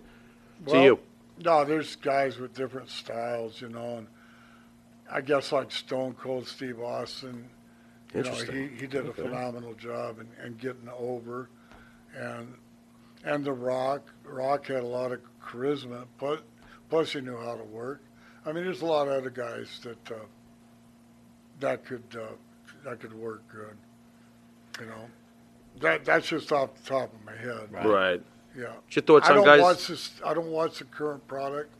[0.66, 0.98] to Well, you?
[1.42, 4.06] No, there's guys with different styles, you know, and
[5.10, 7.48] I guess like Stone Cold Steve Austin,
[8.14, 11.48] you know, he, he did a phenomenal job in, in getting over,
[12.16, 12.54] and
[13.24, 16.42] and The Rock, Rock had a lot of charisma, but
[16.88, 18.02] plus he knew how to work.
[18.46, 20.24] I mean, there's a lot of other guys that uh,
[21.58, 22.34] that could uh,
[22.84, 23.76] that could work good,
[24.80, 25.08] you know.
[25.80, 27.72] That that's just off the top of my head.
[27.72, 28.20] Right.
[28.56, 28.72] Yeah.
[28.74, 29.60] What's your thoughts I on don't guys?
[29.60, 30.12] watch this.
[30.24, 31.70] I don't watch the current product.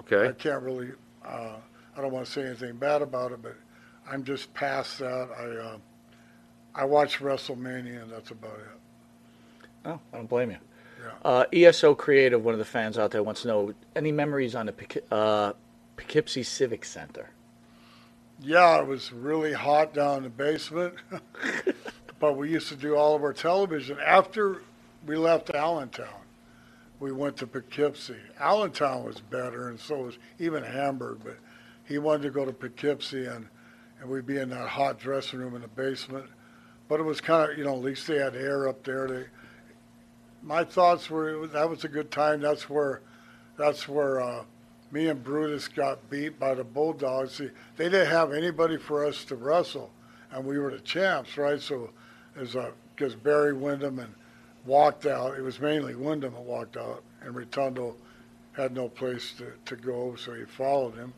[0.00, 0.28] Okay.
[0.28, 0.90] I can't really.
[1.24, 1.56] Uh,
[1.96, 3.56] I don't want to say anything bad about it, but
[4.08, 5.28] I'm just past that.
[5.36, 5.78] I uh,
[6.74, 9.68] I watched WrestleMania, and that's about it.
[9.84, 10.58] Oh, I don't blame you.
[11.02, 11.10] Yeah.
[11.24, 14.66] Uh, ESO Creative, one of the fans out there, wants to know any memories on
[14.66, 15.52] the Poughke- uh,
[15.96, 17.30] Poughkeepsie Civic Center.
[18.40, 20.94] Yeah, it was really hot down in the basement,
[22.20, 24.62] but we used to do all of our television after
[25.06, 26.22] we left Allentown.
[27.00, 28.16] We went to Poughkeepsie.
[28.38, 31.20] Allentown was better, and so was even Hamburg.
[31.24, 31.38] But
[31.84, 33.48] he wanted to go to Poughkeepsie, and
[34.00, 36.26] and we'd be in that hot dressing room in the basement.
[36.88, 39.08] But it was kind of, you know, at least they had air up there.
[39.08, 39.24] They,
[40.42, 42.40] my thoughts were that was a good time.
[42.40, 43.02] That's where,
[43.56, 44.44] that's where uh,
[44.90, 47.34] me and Brutus got beat by the Bulldogs.
[47.34, 49.90] See, they didn't have anybody for us to wrestle,
[50.32, 51.60] and we were the champs, right?
[51.60, 51.90] So,
[52.36, 54.12] as uh, because Barry Windham and
[54.68, 55.36] walked out.
[55.38, 57.96] It was mainly Windham that walked out, and Rotundo
[58.52, 61.14] had no place to, to go, so he followed him.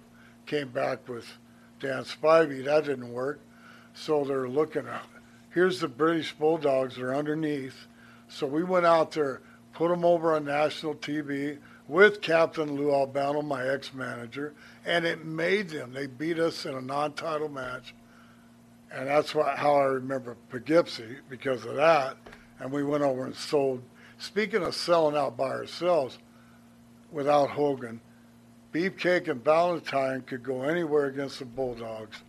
[0.46, 1.26] Came back with
[1.80, 2.64] Dan Spivey.
[2.64, 3.40] That didn't work.
[3.94, 5.04] So they're looking at,
[5.52, 6.96] here's the British Bulldogs.
[6.96, 7.86] They're underneath.
[8.28, 9.40] So we went out there,
[9.74, 11.58] put them over on national TV
[11.90, 14.54] with Captain Lou Albano, my ex-manager,
[14.86, 15.92] and it made them.
[15.92, 17.94] They beat us in a non-title match,
[18.92, 22.16] and that's why, how I remember Poughkeepsie because of that.
[22.60, 23.82] And we went over and sold.
[24.18, 26.18] Speaking of selling out by ourselves,
[27.10, 28.00] without Hogan,
[28.72, 32.22] Beefcake and Valentine could go anywhere against the Bulldogs,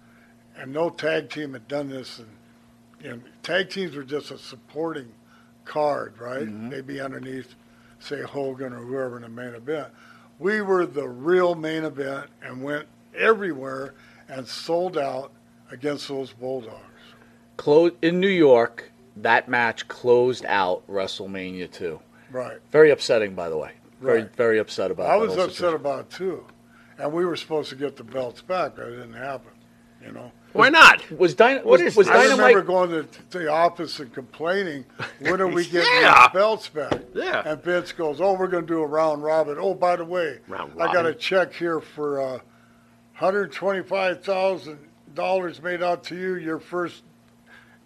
[0.55, 2.19] and no tag team had done this.
[2.19, 5.11] And, and tag teams were just a supporting
[5.65, 6.47] card, right?
[6.47, 6.69] Mm-hmm.
[6.69, 7.53] They'd be underneath,
[8.01, 9.87] say Hogan or whoever in the main event.
[10.39, 13.93] We were the real main event and went everywhere
[14.27, 15.31] and sold out
[15.71, 16.77] against those Bulldogs.
[17.57, 21.99] Clo- in New York, that match closed out WrestleMania 2.
[22.31, 22.59] Right.
[22.71, 23.73] Very upsetting, by the way.
[24.01, 24.35] Very, Right.
[24.35, 25.07] very upset about.
[25.07, 25.13] It.
[25.13, 25.75] I was upset situation.
[25.75, 26.45] about it too,
[26.97, 29.51] and we were supposed to get the belts back, but it didn't happen.
[30.03, 31.09] You know, Why not?
[31.11, 32.07] Was, Dyna- What was, is was?
[32.09, 32.55] I Dynamite?
[32.55, 34.85] remember going to, the office and complaining,
[35.19, 36.27] "When are we getting Yeah.
[36.27, 37.41] the belts back?" Yeah.
[37.45, 39.57] And Vince goes, "Oh, we're going to do a round robin.
[39.59, 42.39] Oh, by the way, Round I got a check here for uh,
[43.13, 44.79] hundred twenty-five thousand
[45.13, 46.35] dollars made out to you.
[46.35, 47.03] Your first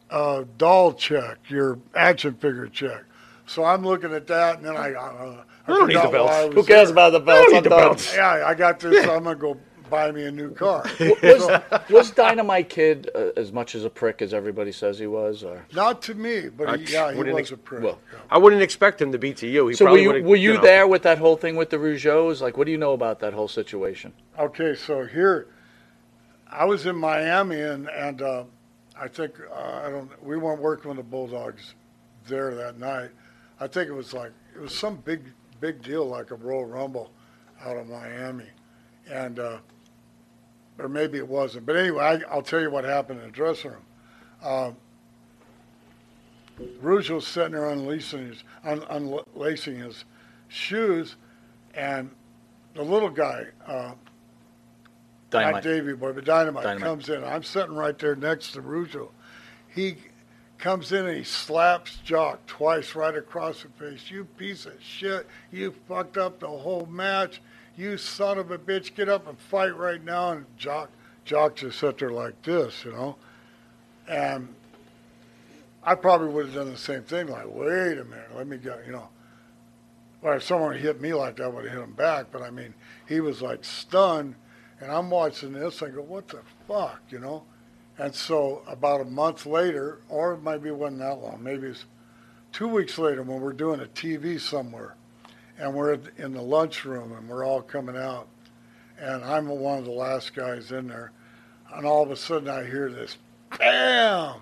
[0.09, 3.03] uh, doll check, your action figure check."
[3.47, 6.55] So I'm looking at that, and then I, uh, I don't need the belts.
[6.55, 6.93] Who cares there.
[6.93, 7.41] about the belts?
[7.41, 7.79] I don't need I'm the done.
[7.79, 8.15] belts.
[8.15, 9.05] Yeah, I got this.
[9.05, 9.55] So I'm gonna go
[9.89, 10.85] buy me a new car.
[10.99, 15.43] Was, was Dynamite Kid uh, as much as a prick as everybody says he was?
[15.43, 17.83] Or Not to me, but I he, yeah, he wouldn't was ex- a prick.
[17.83, 18.19] well, yeah.
[18.29, 19.67] I wouldn't expect him to be to you.
[19.67, 20.61] He so were you would've, were you know.
[20.61, 22.41] there with that whole thing with the Rougeaus?
[22.41, 24.13] Like, what do you know about that whole situation?
[24.39, 25.47] Okay, so here,
[26.49, 28.43] I was in Miami, and and uh,
[28.99, 30.23] I think uh, I don't.
[30.23, 31.75] We weren't working with the Bulldogs
[32.27, 33.11] there that night.
[33.59, 35.21] I think it was like it was some big
[35.59, 37.11] big deal, like a Royal Rumble
[37.63, 38.49] out of Miami,
[39.09, 39.57] and uh,
[40.79, 41.65] or maybe it wasn't.
[41.65, 43.85] But anyway, I, I'll tell you what happened in the dressing room.
[44.43, 44.77] Um,
[46.81, 50.05] Rougeau was sitting there unlacing his, un, unlacing his
[50.47, 51.15] shoes,
[51.73, 52.09] and
[52.73, 53.93] the little guy, uh,
[55.33, 56.87] not Davy Boy, but Dynamite, Dynamite.
[56.87, 57.23] comes in.
[57.23, 59.09] I'm sitting right there next to Rougeau.
[59.67, 59.97] He
[60.57, 64.09] comes in and he slaps Jacques twice right across the face.
[64.09, 65.27] You piece of shit.
[65.51, 67.41] You fucked up the whole match.
[67.77, 68.95] You son of a bitch.
[68.95, 70.31] Get up and fight right now.
[70.31, 70.91] And Jacques,
[71.25, 73.15] Jacques just sat there like this, you know.
[74.07, 74.53] And
[75.83, 77.27] I probably would have done the same thing.
[77.27, 79.09] Like, wait a minute, let me go, you know.
[80.21, 82.27] Well, if someone hit me like that, I would have hit him back.
[82.31, 82.73] But I mean,
[83.07, 84.35] he was like stunned.
[84.81, 85.81] And I'm watching this.
[85.81, 87.43] I go, what the fuck, you know?
[87.97, 91.85] And so about a month later, or maybe it wasn't that long, maybe it's
[92.51, 94.95] two weeks later when we're doing a TV somewhere,
[95.57, 98.27] and we're in the lunchroom and we're all coming out,
[98.99, 101.11] and I'm one of the last guys in there,
[101.73, 103.17] and all of a sudden I hear this,
[103.57, 104.41] bam,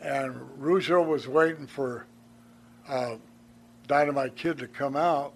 [0.00, 2.06] and Rougeau was waiting for
[2.88, 3.16] uh,
[3.86, 5.32] Dynamite Kid to come out,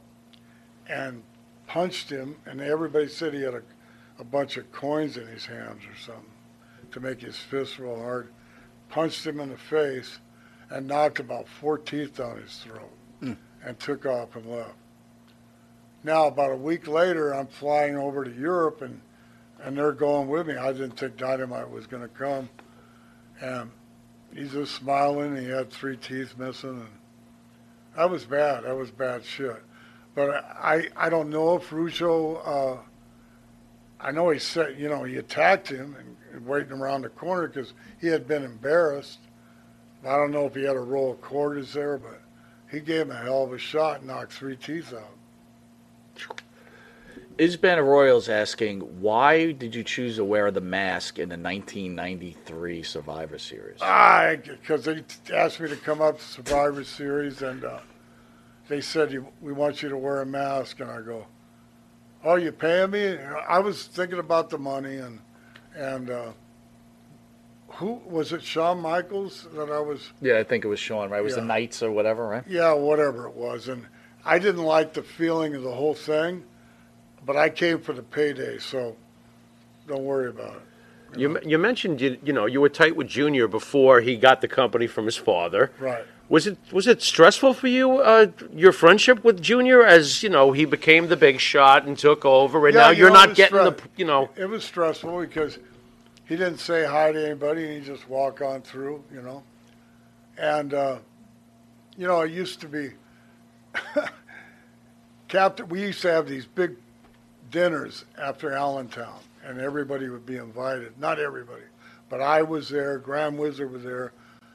[0.88, 1.22] and
[1.66, 3.62] punched him, and everybody said he had a,
[4.18, 6.24] a bunch of coins in his hands or something
[6.90, 8.32] to make his fist real hard,
[8.88, 10.18] punched him in the face,
[10.70, 12.90] and knocked about four teeth down his throat,
[13.64, 14.74] and took off and left.
[16.04, 19.00] Now, about a week later, I'm flying over to Europe, and
[19.60, 20.56] and they're going with me.
[20.56, 22.48] I didn't think Dynamite was going to come,
[23.40, 23.70] and
[24.32, 25.36] he's just smiling.
[25.36, 26.88] He had three teeth missing, and
[27.96, 28.64] that was bad.
[28.64, 29.60] That was bad shit.
[30.14, 32.36] But I I don't know if Russo.
[32.36, 32.78] Uh,
[34.00, 37.72] I know he said, you know, he attacked him and, waiting around the corner because
[38.00, 39.18] he had been embarrassed.
[40.06, 42.20] I don't know if he had a roll of quarters there, but
[42.70, 46.42] he gave him a hell of a shot and knocked three teeth out.
[47.38, 52.82] Is Ben Royals asking why did you choose to wear the mask in the 1993
[52.82, 53.80] Survivor Series?
[53.80, 57.78] I because they asked me to come up to Survivor Series and uh,
[58.66, 61.26] they said we want you to wear a mask and I go,
[62.24, 63.16] oh you paying me?
[63.16, 65.20] I was thinking about the money and
[65.76, 66.32] and uh,
[67.78, 68.42] who was it?
[68.42, 71.10] Shawn Michaels that I was yeah, I think it was Shawn.
[71.10, 71.20] right?
[71.20, 72.44] It was the Knights or whatever, right?
[72.46, 73.86] yeah whatever it was and
[74.24, 76.44] I didn't like the feeling of the whole thing,
[77.24, 78.96] but I came for the payday so
[79.86, 81.18] don't worry about it.
[81.18, 84.48] You, you mentioned you, you know you were tight with Junior before he got the
[84.48, 85.72] company from his father.
[85.78, 86.04] Right.
[86.28, 90.52] Was it was it stressful for you uh, your friendship with Junior as you know
[90.52, 93.28] he became the big shot and took over and Yeah, now you you're know, not
[93.30, 95.58] was getting the you know It was stressful because
[96.28, 99.42] he didn't say hi to anybody and he just walked on through, you know.
[100.36, 100.98] And uh,
[101.96, 102.90] you know, it used to be
[105.28, 105.68] Captain.
[105.68, 106.76] We used to have these big
[107.50, 110.98] dinners after Allentown, and everybody would be invited.
[110.98, 111.64] Not everybody,
[112.08, 112.98] but I was there.
[112.98, 114.12] Grand Wizard was there.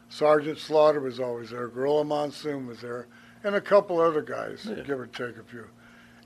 [0.10, 1.68] Sergeant Slaughter was always there.
[1.68, 3.08] Gorilla Monsoon was there,
[3.44, 5.66] and a couple other guys, give or take a few.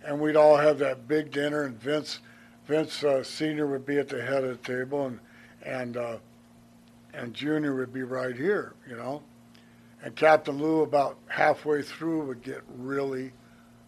[0.06, 2.20] And we'd all have that big dinner, and Vince,
[2.68, 5.20] Vince uh, Senior would be at the head of the table, and
[5.68, 6.18] and uh,
[7.14, 9.22] and Junior would be right here, you know.
[10.04, 13.34] And Captain Lou, about halfway through, would get really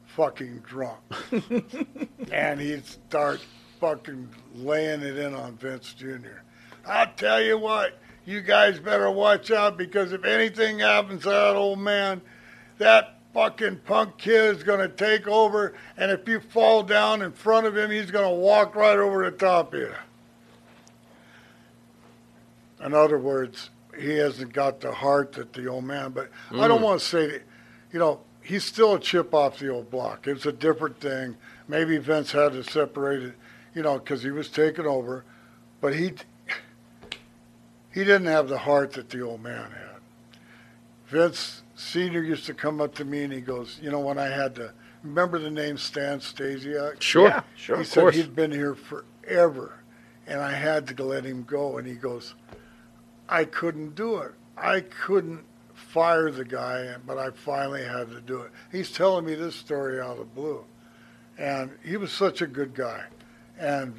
[0.08, 1.00] fucking drunk,
[2.32, 3.46] and he'd start
[3.80, 6.42] fucking laying it in on Vince Jr.
[6.86, 11.56] I'll tell you what, you guys better watch out because if anything happens to that
[11.56, 12.22] old man,
[12.80, 17.32] that fucking punk kid is going to take over, and if you fall down in
[17.32, 19.94] front of him, he's going to walk right over the top of you.
[22.84, 26.80] In other words, he hasn't got the heart that the old man, but I don't
[26.80, 26.86] mm.
[26.86, 27.44] want to say that,
[27.92, 30.28] you know, he's still a chip off the old block.
[30.28, 31.36] It's a different thing.
[31.68, 33.34] Maybe Vince had to separate it,
[33.76, 35.26] you know, because he was taking over,
[35.82, 36.14] but he
[37.92, 40.00] he didn't have the heart that the old man had.
[41.08, 44.28] Vince Senior used to come up to me and he goes, you know, when I
[44.28, 47.02] had to remember the name Stan Stasiak.
[47.02, 49.80] sure Yeah, sure he of said course he'd been here forever,
[50.28, 51.78] and I had to let him go.
[51.78, 52.36] And he goes,
[53.30, 54.32] I couldn't do it.
[54.58, 58.52] I couldn't fire the guy, but I finally had to do it.
[58.72, 60.66] He's telling me this story out of blue,
[61.38, 63.06] and he was such a good guy,
[63.58, 63.94] and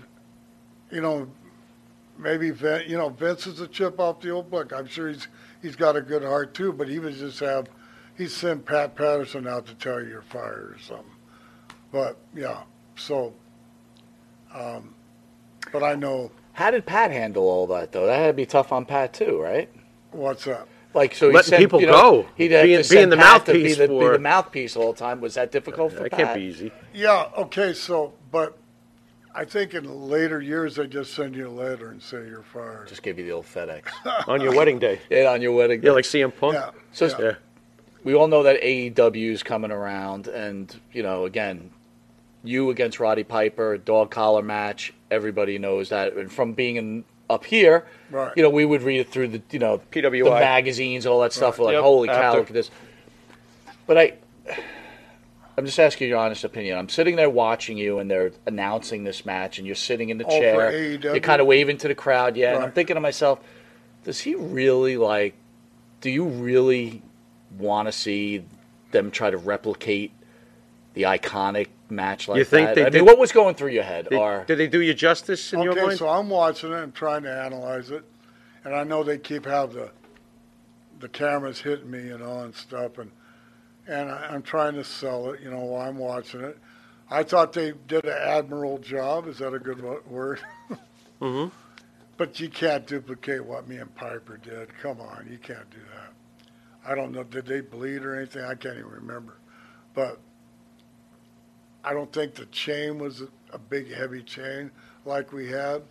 [0.90, 1.28] you know,
[2.18, 4.72] maybe Vin, you know Vince is a chip off the old block.
[4.72, 5.28] I'm sure he's
[5.62, 7.68] he's got a good heart too, but he would just have
[8.18, 11.06] he sent Pat Patterson out to tell you you're fired or something.
[11.92, 12.62] But yeah,
[12.96, 13.32] so.
[14.52, 14.94] Um,
[15.70, 18.06] but I know How did Pat handle all that though?
[18.06, 19.68] That had to be tough on Pat too, right?
[20.12, 20.68] what's up.
[20.92, 22.26] Like so, he Letting sent, people you know, go.
[22.34, 24.18] He'd have Being- to send being the Pat to mouthpiece be the, be for- the
[24.18, 25.20] mouthpiece all the time.
[25.20, 26.18] Was that difficult for that Pat?
[26.20, 28.58] can't be easy Yeah, okay, so, but
[29.32, 32.88] I think in later years, they just send you a letter and say you're fired.
[32.88, 33.84] Just give you the old FedEx.
[34.26, 35.80] on your wedding day yeah, on your wedding.
[35.80, 37.14] yeah like CM Punk Yeah, So yeah.
[37.20, 37.32] yeah
[38.02, 41.70] we all know that AEW is coming around, and you know, again,
[42.42, 44.92] you against Roddy Piper, dog collar match.
[45.10, 48.32] Everybody knows that, and from being in, up here, Right.
[48.36, 50.24] you know, we would read it through the you know PWI.
[50.24, 51.58] the magazines, all that stuff.
[51.58, 52.38] We're like, Yep, holy cow, after.
[52.40, 52.70] look at this.
[53.86, 54.14] But I,
[55.58, 56.78] I'm just asking your honest opinion.
[56.78, 60.24] I'm sitting there watching you, and they're announcing this match, and you're sitting in the
[60.24, 60.92] for chair.
[60.98, 62.54] You're kind of waving to the crowd, yeah.
[62.54, 63.40] And I'm thinking to myself,
[64.04, 65.34] does he really like?
[66.00, 67.02] Do you really
[67.58, 68.44] want to see
[68.92, 70.12] them try to replicate
[70.94, 72.74] the iconic match like You think that?
[72.74, 74.08] they I did- mean, what was going through your head?
[74.08, 76.94] Did, or did they do you justice in your Okay, so I'm watching it and
[76.94, 78.04] trying to analyze it,
[78.64, 79.90] and I know they keep have the
[81.00, 83.10] the cameras hitting me, you know, and stuff, and
[83.86, 86.58] and I, I'm trying to sell it, you know, while I'm watching it.
[87.10, 89.26] I thought they did an admirable job.
[89.26, 90.40] Is that a good word?
[91.20, 91.48] mm-hmm.
[92.16, 94.68] But you can't duplicate what me and Piper did.
[94.80, 96.12] Come on, you can't do that.
[96.86, 97.24] I don't know.
[97.24, 98.44] Did they bleed or anything?
[98.44, 99.38] I can't even remember.
[99.94, 100.20] But
[101.84, 104.70] I don't think the chain was a, a big, heavy chain
[105.04, 105.82] like we had.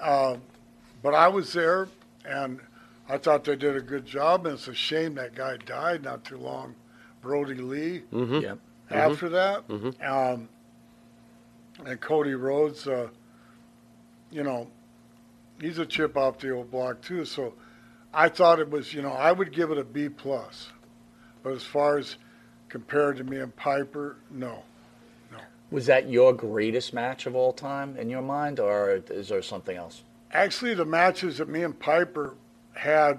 [0.00, 0.36] Uh,
[1.02, 1.88] but I was there,
[2.24, 2.60] and
[3.08, 4.46] I thought they did a good job.
[4.46, 6.74] And it's a shame that guy died not too long,
[7.22, 8.40] Brodie Lee Mm-hmm.
[8.40, 8.54] yeah,
[8.90, 9.66] after that.
[9.68, 10.04] Mhm.
[10.08, 10.48] Um,
[11.84, 13.08] and Cody Rhodes, uh,
[14.30, 14.68] you know,
[15.60, 17.24] he's a chip off the old block too.
[17.24, 17.54] So
[18.12, 20.68] I thought it was, you know, I would give it a B plus.
[21.42, 22.16] But as far as
[22.68, 24.62] compared to me and Piper, no.
[25.74, 29.76] Was that your greatest match of all time in your mind, or is there something
[29.76, 30.04] else?
[30.30, 32.36] Actually, the matches that me and Piper
[32.74, 33.18] had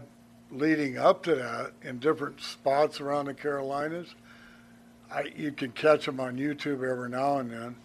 [0.49, 4.16] leading up to that in different spots around the Carolinas,
[5.12, 7.76] I, you can catch them on YouTube every now and then.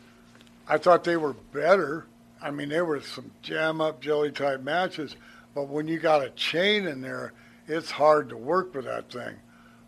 [0.68, 2.06] I thought they were better.
[2.40, 5.16] I mean, they were some jam up jelly type matches,
[5.52, 7.32] but when you got a chain in there,
[7.66, 9.34] it's hard to work with that thing.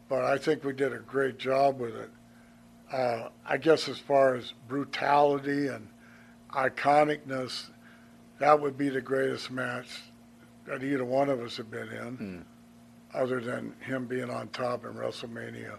[0.08, 2.10] But I think we did a great job with it.
[2.92, 5.88] Uh, I guess as far as brutality and
[6.50, 7.70] iconicness,
[8.38, 10.02] that would be the greatest match
[10.66, 12.44] that either one of us have been in,
[13.14, 15.78] other than him being on top in WrestleMania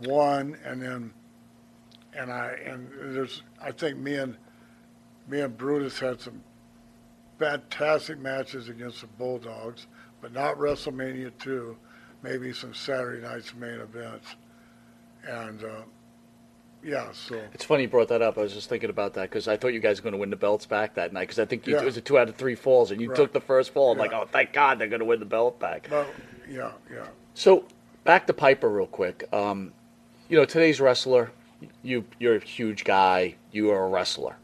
[0.00, 1.12] one, and then
[2.16, 4.36] and I and there's I think me and
[5.28, 6.42] me and Brutus had some
[7.38, 9.86] fantastic matches against the Bulldogs,
[10.20, 11.76] but not WrestleMania two,
[12.22, 14.36] maybe some Saturday night's main events,
[15.26, 15.82] and uh,
[16.84, 18.36] yeah, so It's funny you brought that up.
[18.38, 20.30] I was just thinking about that because I thought you guys were going to win
[20.30, 21.82] the belts back that night because I think you, Yeah.
[21.82, 23.16] it was a two out of three falls and you Right.
[23.16, 23.92] took the first fall.
[23.92, 24.02] I'm Yeah.
[24.02, 25.86] like, oh, thank God they're going to win the belt back.
[25.90, 26.06] but
[26.48, 27.06] yeah, yeah.
[27.34, 27.64] So
[28.04, 29.24] back to Piper real quick.
[29.32, 29.72] Um,
[30.28, 31.30] you know, today's wrestler,
[31.82, 33.36] you you're a huge guy.
[33.52, 34.36] You are a wrestler.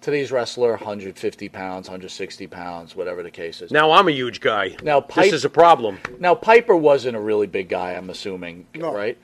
[0.00, 3.72] Today's wrestler, 150 pounds, 160 pounds, whatever the case is.
[3.72, 4.76] Now I'm a huge guy.
[4.84, 5.98] Now, Pipe- this is a problem.
[6.20, 8.94] Now Piper wasn't a really big guy, I'm assuming, No.
[8.94, 9.18] right?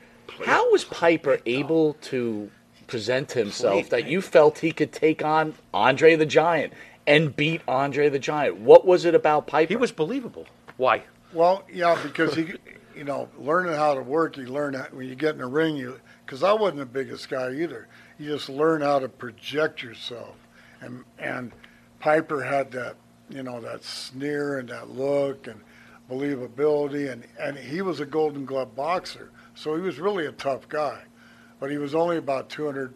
[0.45, 2.51] How was Piper able to
[2.87, 6.73] present himself that you felt he could take on Andre the Giant
[7.07, 8.59] and beat Andre the Giant?
[8.59, 9.69] What was it about Piper?
[9.69, 10.47] He was believable.
[10.77, 11.03] Why?
[11.33, 12.55] Well, yeah, because he,
[12.97, 15.77] you know, learning how to work, you learn how, when you get in the ring.
[15.77, 17.89] You, because I wasn't the biggest guy either.
[18.19, 20.37] You just learn how to project yourself,
[20.81, 21.53] and and
[21.99, 22.97] Piper had that,
[23.29, 25.61] you know, that sneer and that look and
[26.09, 30.69] believability, and and he was a Golden Glove boxer, so he was really a tough
[30.69, 31.03] guy,
[31.65, 32.93] but he was only about 200,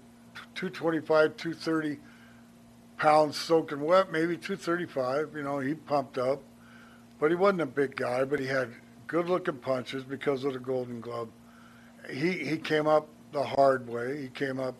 [0.54, 1.98] 225, 230
[2.98, 5.30] pounds soaking wet, maybe 235.
[5.34, 6.42] You know, he pumped up
[7.18, 8.68] but he wasn't a big guy, but he had
[9.06, 11.28] good looking punches because of the golden glove.
[12.10, 14.22] He he came up the hard way.
[14.22, 14.74] He came up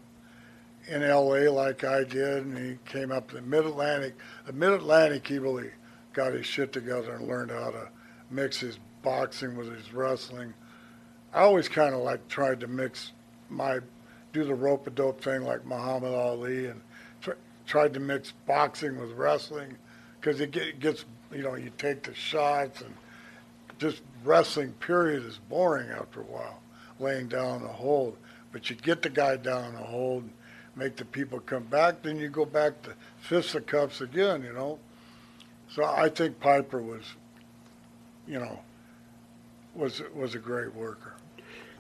[0.87, 4.15] in LA like I did and he came up the mid Atlantic.
[4.47, 5.71] The mid Atlantic he really
[6.13, 7.89] got his shit together and learned how to
[8.31, 10.55] mix his boxing with his wrestling.
[11.35, 13.13] I always kind of like tried to mix
[13.51, 13.81] my
[14.33, 16.81] do the rope a dope thing like Muhammad Ali and
[17.21, 17.33] tr-
[17.67, 19.77] tried to mix boxing with wrestling
[20.21, 22.95] because it get, gets you know you take the shots and
[23.79, 26.61] just wrestling period is boring after a while
[26.99, 28.17] laying down a hold.
[28.51, 30.29] But you get the guy down in a hold
[30.75, 34.79] make the people come back then you go back to fisticuffs again you know?
[35.71, 37.03] So I think Piper was
[38.27, 38.61] you know
[39.75, 41.15] was was a great worker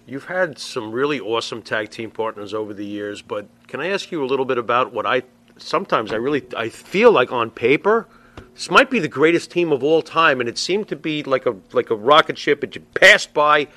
[0.08, 4.10] You've had some really awesome tag team partners over the years, but can I ask
[4.10, 5.22] you a little bit about what I
[5.58, 8.08] sometimes I really I feel like on paper
[8.54, 11.44] this might be the greatest team of all time, and it seemed to be like
[11.44, 12.64] a like a rocket ship.
[12.64, 13.68] It passed by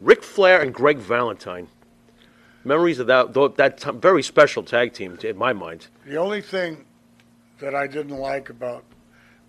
[0.00, 1.68] Ric Flair and Greg Valentine.
[2.64, 5.86] Memories of that that t- very special tag team in my mind.
[6.04, 6.86] The only thing
[7.60, 8.82] that I didn't like about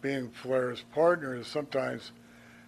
[0.03, 2.11] being Flair's partner is sometimes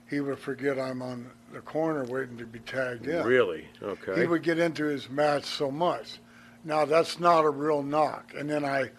[0.10, 3.26] he would forget I'm on the corner waiting to be tagged in.
[3.26, 3.66] Really?
[3.82, 4.22] Okay.
[4.22, 6.20] He would get into his match so much.
[6.64, 8.34] Now that's not a real knock.
[8.38, 8.92] And then I,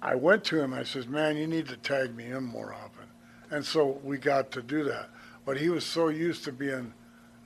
[0.00, 0.72] I went to him.
[0.72, 3.06] I says, "Man, you need to tag me in more often."
[3.50, 5.08] And so we got to do that.
[5.44, 6.92] But he was so used to being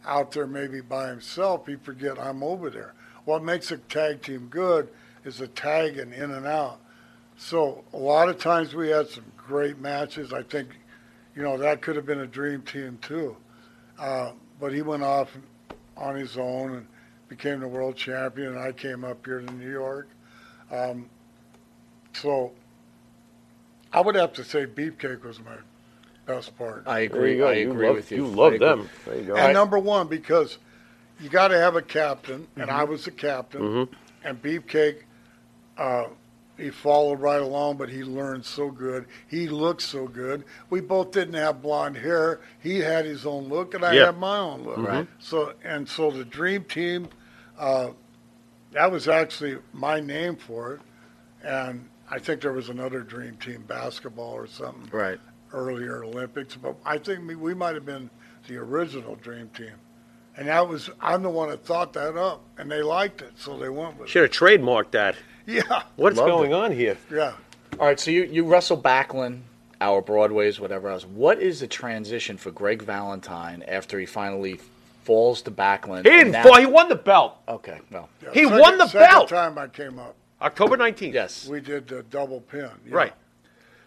[0.04, 2.94] out there maybe by himself, he forget I'm over there.
[3.24, 4.88] What makes a tag team good
[5.24, 6.80] is the tagging in and out.
[7.36, 10.32] So a lot of times we had some great matches.
[10.32, 10.68] I think,
[11.35, 13.37] you know, that could have been a dream team too.
[13.99, 15.30] Uh, but he went off
[15.97, 16.87] on his own and
[17.28, 20.09] became the world champion, and I came up here to New York.
[20.70, 21.09] Um,
[22.12, 22.53] so
[23.93, 25.57] I would have to say Beefcake was my
[26.26, 26.85] best part.
[26.87, 27.43] I agree.
[27.43, 28.18] I you agree love, with you.
[28.18, 28.89] You love them.
[29.07, 29.37] There you go.
[29.37, 30.59] And number one, because
[31.20, 32.80] you got to have a captain, and Mm-hmm.
[32.80, 33.89] I was the captain,
[34.24, 35.03] and Beefcake,
[35.78, 36.05] uh,
[36.62, 39.06] he followed right along, but he learned so good.
[39.26, 40.44] He looked so good.
[40.70, 42.40] We both didn't have blonde hair.
[42.62, 44.06] He had his own look, and I Yeah.
[44.06, 44.78] had my own look.
[44.78, 45.08] Right.
[45.18, 47.08] So and so the dream team,
[47.58, 47.90] uh,
[48.70, 50.80] that was actually my name for it,
[51.42, 55.18] and I think there was another dream team basketball or something Right.
[55.52, 58.08] earlier Olympics, but I think we, we might have been
[58.46, 59.74] the original dream team.
[60.36, 63.58] And that was I'm the one that thought that up, and they liked it, so
[63.58, 64.10] they went with it.
[64.10, 65.16] Should have trademarked that.
[65.47, 66.55] Yeah, What's Loved going it.
[66.55, 66.97] on here?
[67.11, 67.32] yeah.
[67.80, 69.40] All right, so you, you wrestle Backlund,
[69.80, 71.05] our Broadways, whatever else.
[71.05, 74.61] What is the transition for Greg Valentine after he finally
[75.05, 76.05] falls to Backlund?
[76.05, 76.59] He didn't now- fall.
[76.59, 77.38] He won the belt.
[77.49, 78.28] Okay, well, yeah.
[78.34, 79.28] He Second- won the second belt.
[79.28, 80.14] time I came up.
[80.40, 81.12] October 19th.
[81.14, 81.47] yes.
[81.49, 82.70] We did the double pin.
[82.86, 82.95] yeah.
[82.95, 83.12] Right.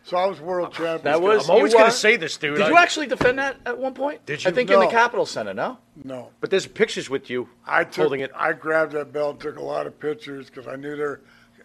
[0.03, 1.01] So I was world champion.
[1.03, 2.57] That was- I'm always You going were- to say this, dude.
[2.57, 4.25] Did I- you actually defend that at one point?
[4.25, 4.47] Did you?
[4.47, 4.55] I you?
[4.55, 4.91] think in the No.
[4.91, 5.77] Capitol Center, no?
[6.03, 6.29] no.
[6.41, 8.31] But there's pictures with you I took, holding it.
[8.35, 11.21] I grabbed that belt, took a lot of pictures because I knew there.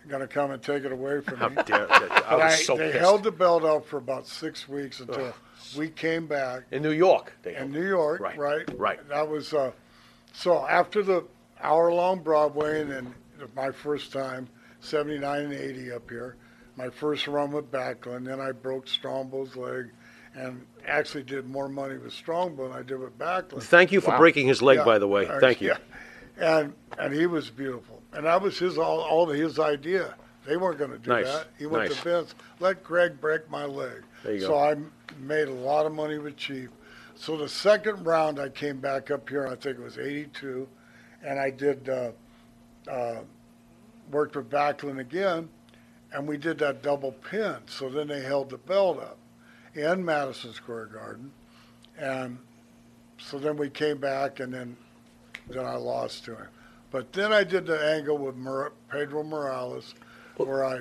[0.09, 1.63] Going to come and take it away from How me.
[1.67, 2.99] dare I But was I- so they pissed.
[2.99, 5.33] held the belt up for about six weeks until
[5.77, 7.33] we came back in New York.
[7.43, 8.79] They in New York, Right, right?
[8.79, 9.09] right.
[9.09, 9.73] That was uh,
[10.33, 11.25] so after the
[11.61, 13.15] hour-long Broadway, and then
[13.55, 14.49] my first time,
[14.81, 16.37] '79 and '80 up here.
[16.77, 19.91] My first run with Backlund, then I broke Strongbow's leg,
[20.35, 23.63] and actually did more money with Strongbow than I did with Backlund.
[23.65, 24.85] Thank you for breaking his leg, Yeah.
[24.85, 25.27] by the way.
[25.27, 25.69] Uh, Thank you.
[25.69, 25.77] yeah.
[26.63, 30.15] And and he was beautiful, and that was his all all his idea.
[30.47, 31.49] They weren't going to do Nice, that.
[31.59, 31.99] He went nice.
[31.99, 34.03] to Vince, let Greg break my leg.
[34.23, 34.59] So go.
[34.59, 34.75] I
[35.19, 36.71] made a lot of money with Chief.
[37.15, 39.47] So the second round, I came back up here.
[39.47, 40.67] I think it was '82,
[41.23, 42.13] and I did uh,
[42.91, 43.21] uh,
[44.11, 45.49] worked with Backlund again,
[46.13, 47.57] and we did that double pin.
[47.67, 49.19] So then they held the belt up
[49.75, 51.31] in Madison Square Garden,
[51.99, 52.39] and
[53.19, 54.77] so then we came back, and then
[55.49, 56.49] then I lost to him.
[56.91, 58.35] But then I did the angle with
[58.91, 59.95] Pedro Morales,
[60.37, 60.81] where I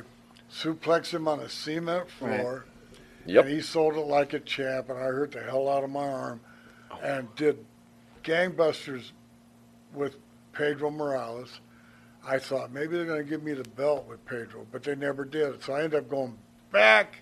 [0.51, 2.65] suplexed him on a cement floor.
[3.25, 3.45] Yep.
[3.45, 6.07] And he sold it like a champ, and I hurt the hell out of my
[6.07, 6.41] arm,
[6.89, 6.99] oh.
[7.03, 7.63] and did
[8.23, 9.11] gangbusters
[9.93, 10.15] with
[10.53, 11.59] Pedro Morales.
[12.25, 15.25] I thought maybe they're going to give me the belt with Pedro, but they never
[15.25, 15.63] did.
[15.63, 16.37] So I ended up going
[16.71, 17.21] back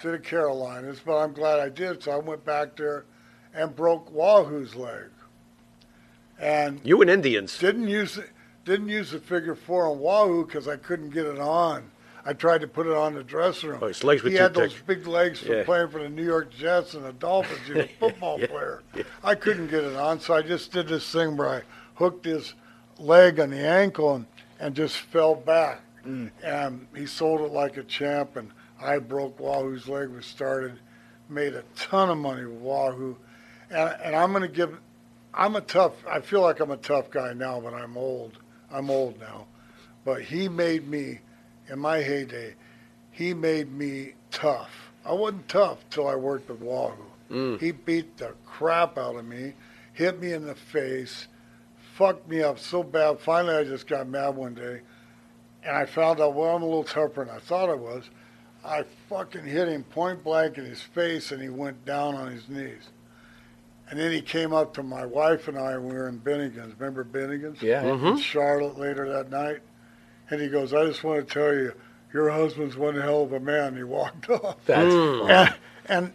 [0.00, 2.02] to the Carolinas, but I'm glad I did.
[2.02, 3.04] So I went back there
[3.54, 5.04] and broke Wahoo's leg,
[6.38, 7.58] and You and Indians.
[7.58, 8.18] didn't use
[8.64, 11.90] didn't use the figure four on Wahoo because I couldn't get it on.
[12.24, 13.78] I tried to put it on the dressing room.
[13.80, 14.86] Oh, his legs were he too had those thick.
[14.86, 15.62] big legs for Yeah.
[15.64, 17.60] playing for the New York Jets and the Dolphins.
[17.66, 18.82] He was a football player.
[19.22, 21.62] I couldn't get it on, so I just did this thing where I
[21.94, 22.54] hooked his
[22.98, 24.26] leg on the ankle and,
[24.58, 25.82] and just fell back.
[26.04, 26.30] Mm.
[26.42, 30.08] And he sold it like a champ, and I broke Wahoo's leg.
[30.08, 30.80] We started,
[31.28, 33.16] made a ton of money with Wahoo,
[33.70, 34.76] and and I'm going to give.
[35.36, 35.92] I'm a tough.
[36.10, 38.38] I feel like I'm a tough guy now, but I'm old.
[38.70, 39.46] I'm old now,
[40.04, 41.20] but he made me,
[41.68, 42.54] in my heyday,
[43.10, 44.70] he made me tough.
[45.04, 47.04] I wasn't tough till I worked with Wahoo.
[47.30, 47.60] Mm.
[47.60, 49.52] He beat the crap out of me,
[49.92, 51.28] hit me in the face,
[51.94, 53.20] fucked me up so bad.
[53.20, 54.80] Finally, I just got mad one day,
[55.62, 58.10] and I found out, well, I'm a little tougher than I thought I was.
[58.64, 62.48] I fucking hit him point blank in his face, and he went down on his
[62.48, 62.90] knees.
[63.88, 66.74] And then he came up to my wife and I, and we were in Bennigan's.
[66.78, 67.62] Remember Bennigan's?
[67.62, 67.84] Yeah.
[67.84, 69.60] In Charlotte later that night.
[70.30, 71.72] And he goes, I just want to tell you,
[72.12, 73.68] your husband's one hell of a man.
[73.68, 74.56] And he walked off.
[74.66, 75.30] That's Hmm.
[75.30, 75.54] And,
[75.86, 76.12] and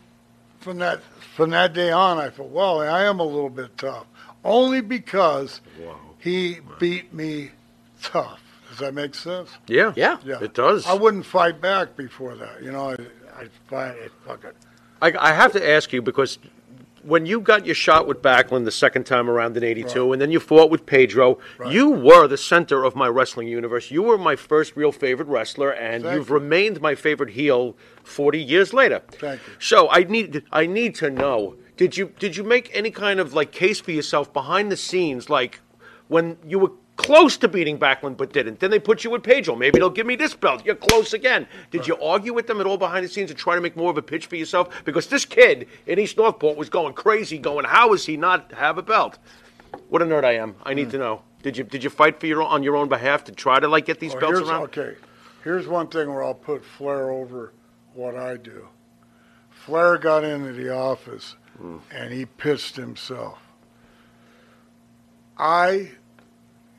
[0.60, 1.02] from that
[1.36, 4.06] from that day on, I thought, well, I am a little bit tough,
[4.44, 5.62] only because
[6.20, 7.52] he beat me
[8.04, 8.42] tough.
[8.70, 9.50] Does that make sense?
[9.68, 9.94] Yeah.
[9.96, 10.18] Yeah.
[10.26, 10.86] Yeah, It does.
[10.88, 12.62] I wouldn't fight back before that.
[12.62, 12.96] You know, I
[13.44, 14.56] I find it fuck it.
[15.02, 16.38] I, I have to ask you because
[17.04, 20.14] when you got your shot with Backlund the second time around in '82, Right.
[20.14, 21.72] and then you fought with Pedro, Right.
[21.72, 23.92] you were the center of my wrestling universe.
[23.92, 26.34] You were my first real favorite wrestler, and Thank you've you.
[26.36, 29.02] remained my favorite heel 40 years later.
[29.12, 29.54] Thank you.
[29.60, 33.34] So I need I need to know did you did you make any kind of
[33.34, 35.62] like case for yourself behind the scenes, like
[36.08, 38.60] when you were close to beating Backlund but didn't?
[38.60, 39.56] Then they put you with Pedro.
[39.56, 40.66] Maybe they'll give me this belt.
[40.66, 41.48] You're close again.
[41.72, 43.90] Did you argue with them at all behind the scenes and try to make more
[43.90, 44.84] of a pitch for yourself?
[44.86, 48.78] Because this kid in East Northport was going crazy, going, "How does he not have
[48.78, 49.18] a belt?"
[49.90, 50.56] What a nerd I am.
[50.64, 50.92] I need Hmm.
[50.92, 51.22] to know.
[51.44, 53.86] Did you did you fight for your on your own behalf to try to like
[53.86, 54.64] get these Well, belts around?
[54.64, 54.96] Okay,
[55.44, 57.52] here's one thing where I'll put Flair over
[57.94, 58.68] what I do.
[59.50, 61.36] Flair got into the office
[61.92, 63.40] and he pissed himself.
[65.38, 65.92] I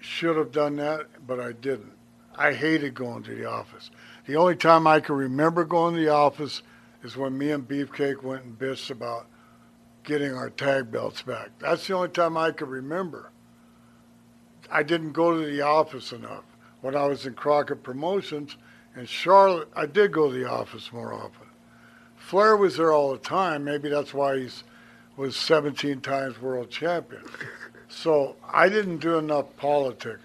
[0.02, 1.92] should have done that, but I didn't.
[2.34, 3.90] I hated going to the office.
[4.26, 6.62] The only time I can remember going to the office
[7.02, 9.26] is when me and Beefcake went and bitched about
[10.04, 11.50] getting our tag belts back.
[11.58, 13.30] That's the only time I can remember.
[14.70, 16.44] I didn't go to the office enough.
[16.80, 18.56] When I was in Crockett Promotions
[18.96, 21.46] in Charlotte, I did go to the office more often.
[22.16, 23.64] Flair was there all the time.
[23.64, 24.48] Maybe that's why he
[25.16, 27.22] was 17 times world champion.
[27.92, 30.18] So I didn't do enough politicking.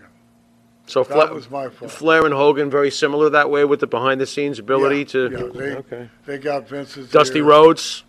[0.85, 1.91] So That Fla- was my fault.
[1.91, 5.29] Flair and Hogan very similar that way with the behind the scenes ability Yeah, to.
[5.31, 6.09] yeah, they, okay.
[6.25, 7.43] they got Vince's Dusty ear.
[7.45, 8.03] Rhodes.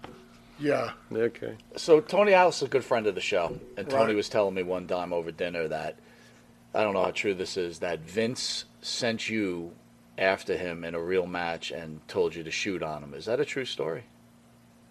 [0.61, 1.57] Yeah, Okay.
[1.77, 4.17] So Tony Atlas is a good friend of the show, and Tony Right.
[4.17, 5.97] was telling me one time over dinner that
[6.75, 9.73] I don't know how true this is that Vince sent you
[10.17, 13.15] after him in a real match and told you to shoot on him.
[13.15, 14.05] Is that a true story?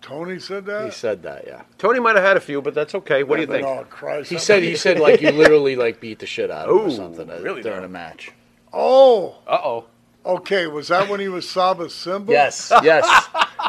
[0.08, 0.86] Tony said that.
[0.86, 1.64] He said that, yeah.
[1.78, 3.24] Tony might have had a few, but that's okay.
[3.24, 3.68] What do you But, think?
[3.68, 4.30] Oh Christ!
[4.30, 6.88] He said he said like you literally like beat the shit out of him or
[6.88, 7.86] Ooh, something uh, really during now?
[7.86, 8.32] a match.
[8.72, 9.86] Oh, Uh oh.
[10.26, 10.68] okay.
[10.68, 12.32] Was that when he was Saba Simba?
[12.32, 13.06] Yes, yes.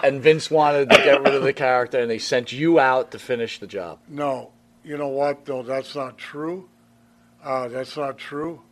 [0.03, 3.19] and Vince wanted to get rid of the character, and they sent you out to
[3.19, 3.99] finish the job.
[4.09, 4.53] No,
[4.85, 5.63] you know what though?
[5.63, 6.69] That's not true.
[7.43, 8.63] Uh, that's not true.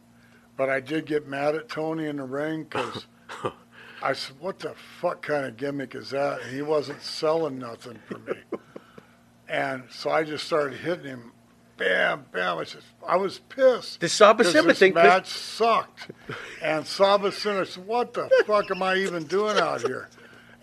[0.57, 3.07] but I did get mad at Tony in the ring because
[4.07, 7.99] I said, "What the fuck kind of gimmick is that?" And he wasn't selling nothing
[8.07, 8.37] for me,
[9.49, 11.33] and so I just started hitting him.
[11.77, 12.57] Bam, bam.
[12.57, 14.01] I, just, I was pissed.
[14.01, 16.11] Did Saba Simba this- match sucked.
[16.63, 20.09] And Saba Simba said, "What the fuck am I even doing out here?"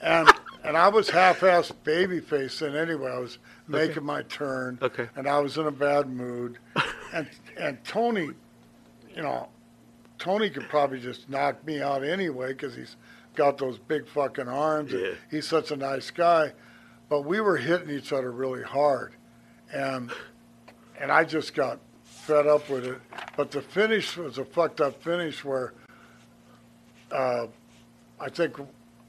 [0.02, 0.28] And
[0.64, 3.12] and I was half-ass babyface then anyway.
[3.12, 3.38] I was
[3.68, 4.80] making my turn.
[4.82, 5.08] Okay.
[5.16, 6.58] And I was in a bad mood.
[7.14, 8.32] And and Tony,
[9.16, 9.48] you know,
[10.18, 12.96] Tony could probably just knock me out anyway because he's
[13.36, 14.94] got those big fucking arms.
[14.94, 15.14] and Yeah.
[15.30, 16.54] He's such a nice guy.
[17.10, 19.14] But we were hitting each other really hard.
[19.74, 20.12] And
[21.00, 23.00] and I just got fed up with it.
[23.36, 25.74] But the finish was a fucked up finish where
[27.12, 27.48] uh,
[28.20, 28.56] I think,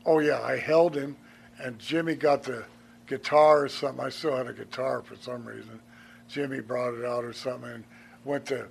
[0.05, 1.17] oh yeah, I held him,
[1.59, 2.65] and Jimmy got the
[3.07, 4.05] guitar or something.
[4.05, 5.81] I still had a guitar for some reason.
[6.29, 7.85] Jimmy brought it out or something, and
[8.25, 8.67] went to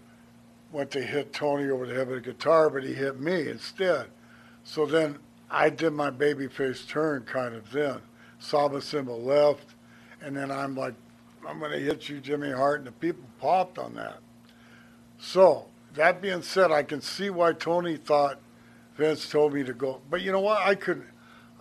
[0.72, 4.08] went to hit Tony over the head with a guitar, but he hit me instead.
[4.64, 5.20] So then
[5.54, 8.02] I did my baby face turn kind of then.
[8.40, 9.76] Saba Simba left,
[10.20, 10.96] and then I'm like,
[11.48, 14.18] I'm going to hit you, Jimmy Hart, and the people popped on that.
[15.20, 18.40] So that being said, I can see why Tony thought
[18.98, 20.02] Vince told me to go.
[20.10, 20.62] But you know what?
[20.62, 21.06] I couldn't.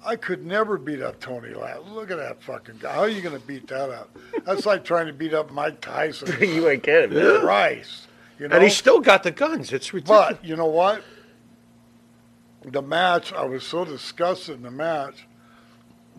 [0.05, 1.89] I could never beat up Tony Atlas.
[1.91, 2.93] Look at that fucking guy.
[2.93, 4.11] How are you going to beat that up?
[4.45, 6.35] That's like trying to beat up Mike Tyson.
[6.41, 7.41] you ain't kidding.
[7.41, 8.09] Christ.
[8.41, 8.57] You know?
[8.57, 9.73] And he's still got the guns.
[9.73, 10.39] It's ridiculous.
[10.41, 11.05] But you know what?
[12.65, 15.27] The match, I was so disgusted in the match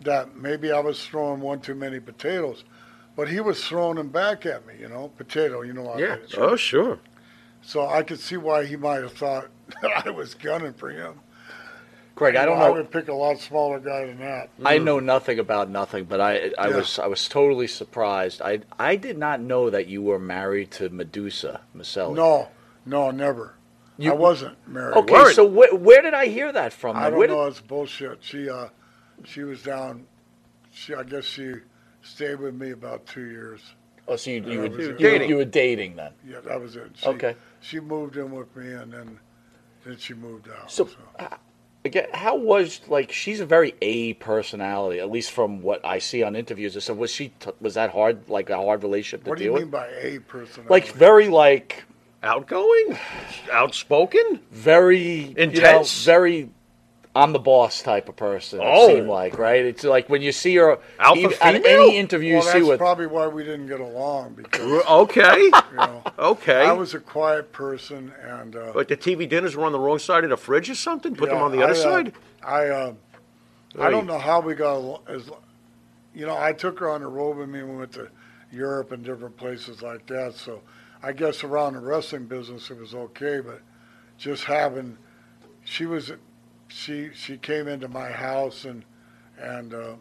[0.02, 2.64] that maybe I was throwing one too many potatoes,
[3.16, 4.74] but he was throwing them back at me.
[4.78, 5.62] You know, potato.
[5.62, 6.14] You know, how yeah.
[6.14, 6.34] it is.
[6.36, 6.98] Oh, sure.
[7.62, 9.48] So I could see why he might have thought
[9.82, 11.20] that I was gunning for him.
[12.16, 12.64] Greg, I don't know.
[12.64, 12.74] I know.
[12.74, 14.48] would pick a lot smaller guy than that.
[14.64, 16.76] I know nothing about nothing, but I I Yeah.
[16.76, 18.40] was I was totally surprised.
[18.42, 22.14] I I did not know that you were married to Medusa Miceli.
[22.14, 22.50] No,
[22.86, 23.54] no, never.
[23.96, 24.96] You- I wasn't married.
[24.96, 25.34] Okay, Word.
[25.34, 26.96] so wh- where did I hear that from?
[26.96, 27.10] I then?
[27.12, 27.44] don't Where know.
[27.46, 28.18] It's bullshit.
[28.22, 28.68] She, uh,
[29.24, 30.06] she was down.
[30.72, 31.52] She, I guess she
[32.02, 33.60] stayed with me about two years.
[34.08, 35.28] oh, so you, you, were, was you, dating.
[35.30, 36.12] you were dating then?
[36.26, 36.90] Yeah, that was it.
[36.94, 37.36] She, Okay.
[37.60, 39.18] She moved in with me, and then
[39.86, 40.70] then she moved out.
[40.70, 40.88] So,
[41.18, 41.28] uh,
[41.84, 46.22] again, how was like she's a very A personality, at least from what I see
[46.22, 46.82] on interviews.
[46.82, 49.36] So was she t- was that hard, like a hard relationship to deal with?
[49.36, 49.70] what do you deal mean with?
[49.70, 50.70] by a personality?
[50.70, 51.84] Like very like
[52.24, 52.98] Outgoing?
[53.52, 54.40] Outspoken?
[54.50, 56.04] very you know, Intense?
[56.04, 56.50] very
[57.16, 58.58] I'm the boss type of person.
[58.60, 58.88] Oh.
[58.88, 59.64] It seemed like right.
[59.64, 61.82] It's like when you see her Alpha even- at female?
[61.82, 64.82] any interview well, you see that's with probably why we didn't get along because you
[64.82, 65.50] Okay.
[65.74, 66.64] know Okay.
[66.64, 69.98] I was a quiet person, and uh, But the TV dinners were on the wrong
[70.00, 71.14] side of the fridge or something?
[71.14, 72.12] Put them on the other I, uh, side?
[72.42, 72.94] I uh,
[73.78, 75.02] I don't know how we got along.
[75.08, 75.30] As,
[76.14, 77.62] you know, I took her on the road with me.
[77.62, 78.08] We went to
[78.50, 80.34] Europe and different places like that.
[80.34, 80.62] So
[81.04, 83.60] I guess around the wrestling business it was okay, but
[84.16, 84.96] just having,
[85.64, 86.12] she was,
[86.68, 88.84] she she came into my house and
[89.38, 89.94] and uh,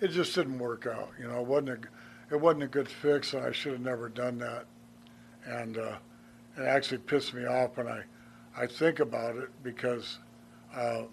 [0.00, 1.10] it just didn't work out.
[1.18, 4.10] You know, it wasn't a it wasn't a good fix, and I should have never
[4.10, 4.66] done that.
[5.46, 5.96] And uh,
[6.58, 8.02] it actually pissed me off when I
[8.56, 10.18] I think about it because.
[10.74, 11.04] Uh,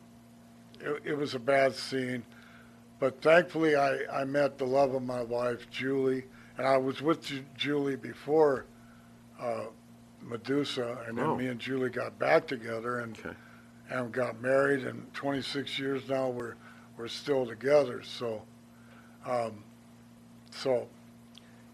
[0.81, 2.23] it, it was a bad scene.
[2.99, 6.25] But thankfully, I, I met the love of my life, Julie,
[6.57, 8.65] and I was with Julie before
[9.39, 9.65] uh,
[10.21, 11.35] Medusa, and then Oh.
[11.35, 13.35] me and Julie got back together and Okay.
[13.89, 16.55] and got married, and 26 years now we're
[16.97, 18.03] we're still together.
[18.03, 18.43] So,
[19.25, 19.63] um,
[20.51, 20.87] so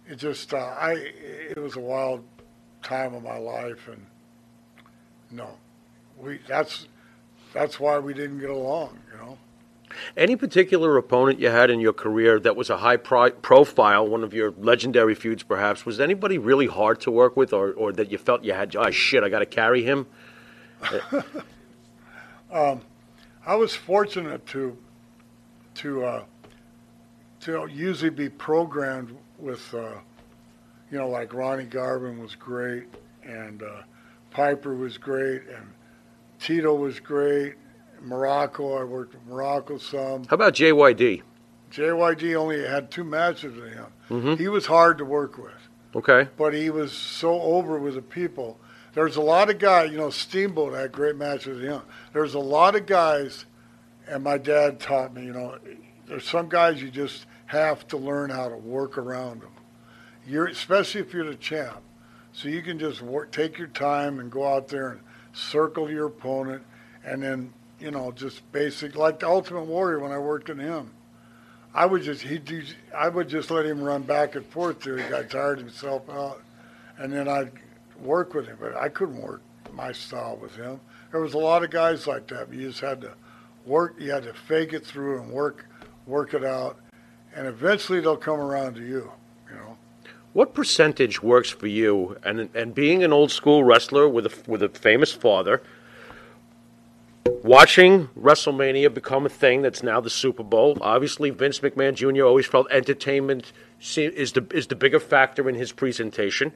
[0.07, 2.23] it just uh, I it was a wild
[2.83, 4.05] time of my life, and
[5.31, 5.57] no,
[6.17, 6.87] we that's
[7.53, 9.37] that's why we didn't get along, you know.
[10.17, 14.23] Any particular opponent you had in your career that was a high pri- profile, one
[14.23, 18.11] of your legendary feuds perhaps, was anybody really hard to work with or, or that
[18.11, 20.07] you felt you had, oh shit, I got to carry him?
[23.47, 24.77] I was fortunate to
[25.75, 26.23] to uh,
[27.41, 29.99] to usually be programmed with, uh,
[30.89, 32.85] you know, like Ronnie Garvin was great,
[33.23, 33.81] and uh,
[34.31, 35.71] Piper was great, and
[36.39, 37.55] Tito was great.
[38.05, 40.25] Muraco, I worked with Muraco some.
[40.25, 41.21] How about JYD?
[41.71, 43.87] JYD only had two matches with him.
[44.09, 44.35] Mm-hmm.
[44.35, 45.53] He was hard to work with.
[45.95, 46.27] Okay.
[46.35, 48.59] but he was so over with the people.
[48.93, 51.81] There's a lot of guys, you know, Steamboat had great matches with him.
[52.11, 53.45] There's a lot of guys,
[54.05, 55.57] and my dad taught me, you know,
[56.05, 59.53] there's some guys you just have to learn how to work around them.
[60.27, 61.81] You're, especially if you're the champ.
[62.33, 65.01] So you can just work, take your time and go out there and
[65.31, 66.63] circle your opponent,
[67.05, 70.91] and then, you know, just basic, like the Ultimate Warrior when I worked in him.
[71.73, 72.63] I would just he'd do
[72.97, 76.41] I would just let him run back and forth till he got tired himself out,
[76.97, 77.51] and then I'd
[77.99, 78.57] work with him.
[78.61, 79.41] But I couldn't work
[79.73, 80.79] my style with him.
[81.11, 82.51] There was a lot of guys like that.
[82.51, 83.13] You just had to
[83.65, 83.95] work.
[83.99, 85.65] You had to fake it through and work
[86.07, 86.77] work it out,
[87.35, 89.11] and eventually they'll come around to you.
[89.49, 89.77] You know.
[90.31, 92.17] What percentage works for you?
[92.23, 95.61] And and being an old school wrestler with a with a famous father,
[97.45, 100.77] watching WrestleMania become a thing that's now the Super Bowl.
[100.81, 102.25] Obviously, Vince McMahon Jr.
[102.25, 103.53] always felt entertainment
[103.95, 106.51] is the is the bigger factor in his presentation.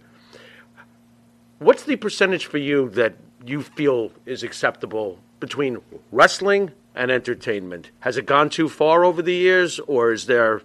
[1.59, 3.13] What's the percentage for you that
[3.45, 5.77] you feel is acceptable between
[6.11, 7.91] wrestling and entertainment?
[7.99, 10.61] Has it gone too far over the years, or is there,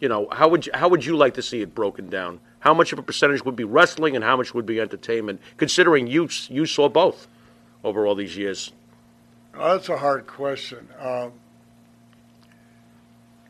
[0.00, 2.40] you know, how would you, how would you like to see it broken down?
[2.60, 5.40] How much of a percentage would be wrestling, and how much would be entertainment?
[5.56, 7.26] Considering you you saw both
[7.82, 8.72] over all these years.
[9.54, 10.88] Oh, that's a hard question.
[10.98, 11.32] Um,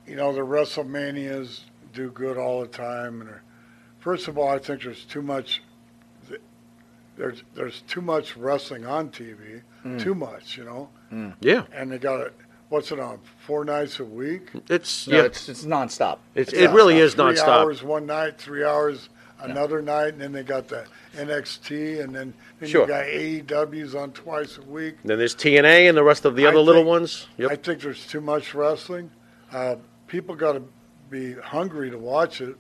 [0.07, 1.61] you know, the WrestleManias
[1.93, 3.21] do good all the time.
[3.21, 3.31] And
[4.01, 5.63] first of all, I think there's too much.
[7.17, 9.63] There's there's too much wrestling on TV.
[9.99, 10.89] Too much, you know.
[11.41, 12.35] Yeah, And they got it.
[12.69, 13.19] What's it on?
[13.47, 14.49] Four nights a week.
[14.71, 16.19] it's No, yeah, it's it's nonstop.
[16.35, 17.49] it's, it really is three nonstop.
[17.49, 19.11] hours one night, three hours
[19.43, 20.85] another night, and then they got the
[21.17, 22.83] NXT, and then, then Sure.
[22.83, 24.97] you got AEWs on twice a week.
[25.05, 27.27] Then there's TNA and the rest of the I other little think- ones.
[27.39, 27.65] I Yep.
[27.65, 29.11] think there's too much wrestling.
[29.53, 29.77] Uh,
[30.07, 30.63] people got to
[31.11, 32.57] be hungry to watch it.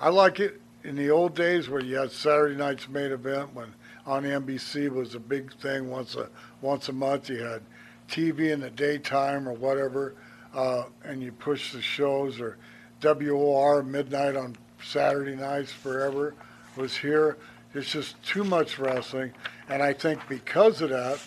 [0.00, 3.74] I like it in the old days where you had Saturday night's main event when
[4.06, 6.28] on NBC was a big thing once a
[6.62, 7.28] once a month.
[7.28, 7.60] You had
[8.08, 10.14] TV in the daytime or whatever,
[10.54, 12.56] uh, and you push the shows or
[13.02, 16.34] WOR midnight on Saturday nights forever
[16.76, 17.36] was here.
[17.74, 19.32] It's just too much wrestling,
[19.68, 21.20] and I think because of that,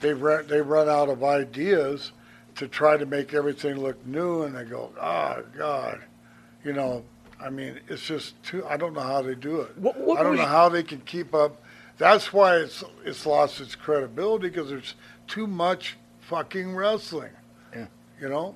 [0.00, 2.12] they run they run out of ideas
[2.56, 6.00] to try to make everything look new, and they go, oh God,
[6.64, 7.04] you know.
[7.40, 8.66] I mean, it's just too.
[8.66, 9.78] I don't know how they do it.
[9.78, 11.62] What- what I don't know you- how they can keep up.
[11.96, 14.94] That's why it's it's lost its credibility because there's
[15.28, 17.30] too much fucking wrestling.
[17.74, 17.86] Yeah.
[18.20, 18.54] You know.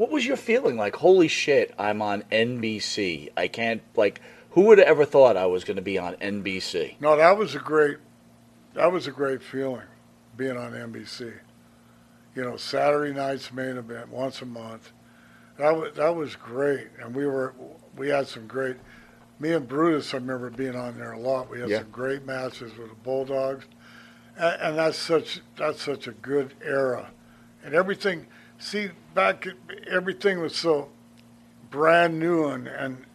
[0.00, 0.96] What was your feeling like?
[0.96, 3.28] Holy shit, I'm on NBC.
[3.36, 4.22] I can't like.
[4.52, 6.98] Who would have ever thought I was going to be on NBC?
[7.02, 7.98] No, that was a great,
[8.72, 9.82] that was a great feeling,
[10.38, 11.34] being on NBC.
[12.34, 14.90] You know, Saturday night's main event once a month.
[15.58, 17.52] That was that was great, and we were
[17.94, 18.76] we had some great.
[19.38, 21.50] Me and Brutus, I remember being on there a lot.
[21.50, 21.80] We had Yeah.
[21.80, 23.66] some great matches with the Bulldogs,
[24.38, 27.10] and, and that's such that's such a good era,
[27.62, 28.28] and everything.
[28.60, 29.48] See, back
[29.88, 30.90] everything was so
[31.70, 33.06] brand new and, and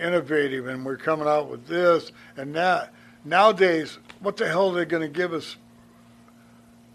[0.00, 2.94] innovative, and we're coming out with this and that.
[3.22, 5.56] Nowadays, what the hell are they going to give us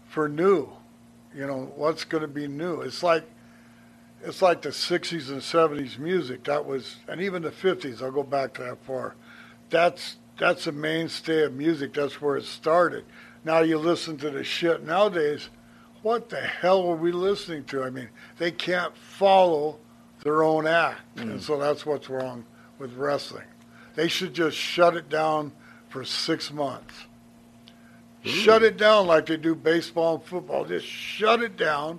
[0.08, 0.68] for new?
[1.32, 2.80] You know, what's going to be new?
[2.80, 3.24] It's like
[4.24, 6.44] it's like the '60s and '70s music.
[6.44, 8.02] That was, and even the '50s.
[8.02, 9.14] I'll go back to that far.
[9.70, 11.94] That's that's a mainstay of music.
[11.94, 13.04] That's where it started.
[13.44, 15.50] Now you listen to the shit nowadays.
[16.02, 17.84] What the hell are we listening to?
[17.84, 19.78] I mean, they can't follow
[20.24, 21.40] their own act, and mm.
[21.40, 22.44] so that's what's wrong
[22.78, 23.46] with wrestling.
[23.94, 25.52] They should just shut it down
[25.88, 26.94] for six months.
[28.24, 30.64] Shut it down like they do baseball and football.
[30.64, 31.98] Just shut it down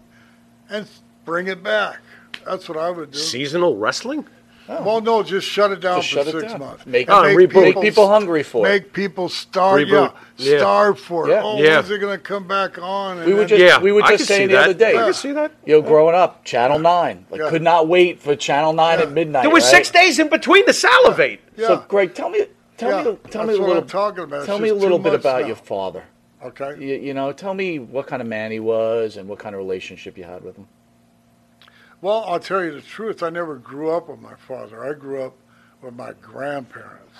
[0.69, 0.87] and
[1.25, 1.99] bring it back.
[2.45, 3.19] That's what I would do.
[3.19, 4.25] Seasonal wrestling?
[4.69, 4.81] Oh.
[4.83, 6.59] Well, no, just shut it down Just for shut it six down.
[6.61, 6.85] months.
[6.85, 7.61] Make- And Oh, reboot.
[7.75, 8.69] Make people hungry for it.
[8.69, 9.79] Make people starve.
[9.81, 10.13] Reboot.
[10.37, 10.57] Yeah, Yeah.
[10.59, 11.31] starve for it.
[11.31, 11.41] Yeah.
[11.43, 11.75] Oh, Yeah.
[11.77, 13.17] when's it going to come back on?
[13.17, 14.63] And We were then- just Yeah, we were I just can saying see the that.
[14.65, 14.91] other day.
[14.97, 15.51] I can see that.
[15.65, 17.49] You know, growing up, Channel Nine, like Yeah.
[17.49, 19.41] could not wait for Channel Nine at midnight.
[19.43, 19.71] There was right?
[19.71, 21.41] six days in between to salivate.
[21.57, 21.67] yeah.
[21.67, 22.45] So, Greg, tell me,
[22.77, 23.81] tell Yeah, me, tell that's me a what little.
[23.83, 24.37] I'm talking about.
[24.37, 25.47] It's Tell me a just little too bit much about now.
[25.47, 26.03] your father.
[26.45, 26.73] Okay.
[26.79, 29.59] You, you know, tell me what kind of man he was and what kind of
[29.59, 30.67] relationship you had with him.
[32.03, 33.23] Well, I'll tell you the truth.
[33.23, 34.83] I never grew up with my father.
[34.83, 35.37] I grew up
[35.81, 37.15] with my grandparents,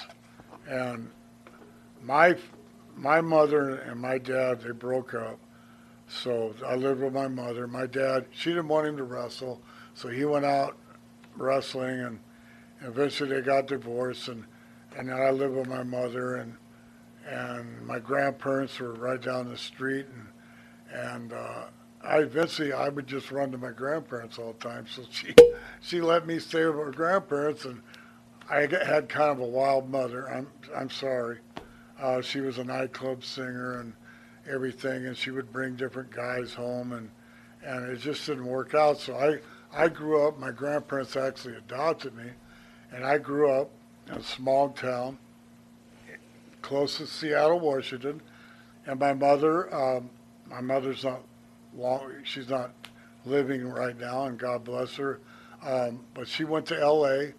[0.68, 1.10] and
[2.02, 2.36] my
[2.94, 5.40] my mother and my dad they broke up.
[6.10, 7.66] So I lived with my mother.
[7.66, 9.62] My dad, she didn't want him to wrestle,
[9.94, 10.76] so he went out
[11.38, 12.20] wrestling, and
[12.82, 14.44] eventually they got divorced, and
[14.98, 16.58] and then I lived with my mother, and
[17.26, 20.28] and my grandparents were right down the street, and
[20.92, 21.68] and uh,
[22.04, 24.86] I eventually I would just run to my grandparents all the time.
[24.88, 25.34] So she
[25.82, 27.82] she let me stay with her grandparents, and
[28.50, 30.30] I had kind of a wild mother.
[30.30, 31.40] I'm I'm sorry.
[32.00, 33.94] Uh, she was a nightclub singer and
[34.50, 37.10] everything, and she would bring different guys home, and
[37.64, 39.00] and it just didn't work out.
[39.00, 39.40] So I
[39.72, 40.38] I grew up.
[40.38, 42.32] My grandparents actually adopted me,
[42.92, 43.70] and I grew up
[44.08, 45.18] in a small town
[46.62, 48.22] close to Seattle, Washington,
[48.86, 49.74] and my mother.
[49.74, 50.10] Um,
[50.50, 51.22] my mother's not
[51.76, 52.14] long.
[52.24, 52.72] She's not
[53.26, 55.20] living right now, and God bless her.
[55.62, 57.34] Um, but she went to L.A.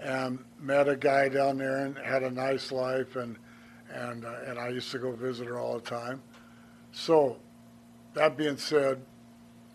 [0.00, 3.36] and met a guy down there and had a nice life, and
[3.92, 6.22] and uh, and I used to go visit her all the time.
[6.92, 7.36] So,
[8.14, 9.02] that being said,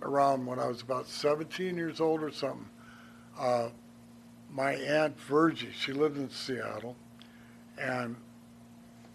[0.02, 2.70] around when I was about 17 years old or something,
[3.38, 3.70] uh,
[4.50, 6.96] my aunt Virgie, she lived in Seattle,
[7.78, 8.16] and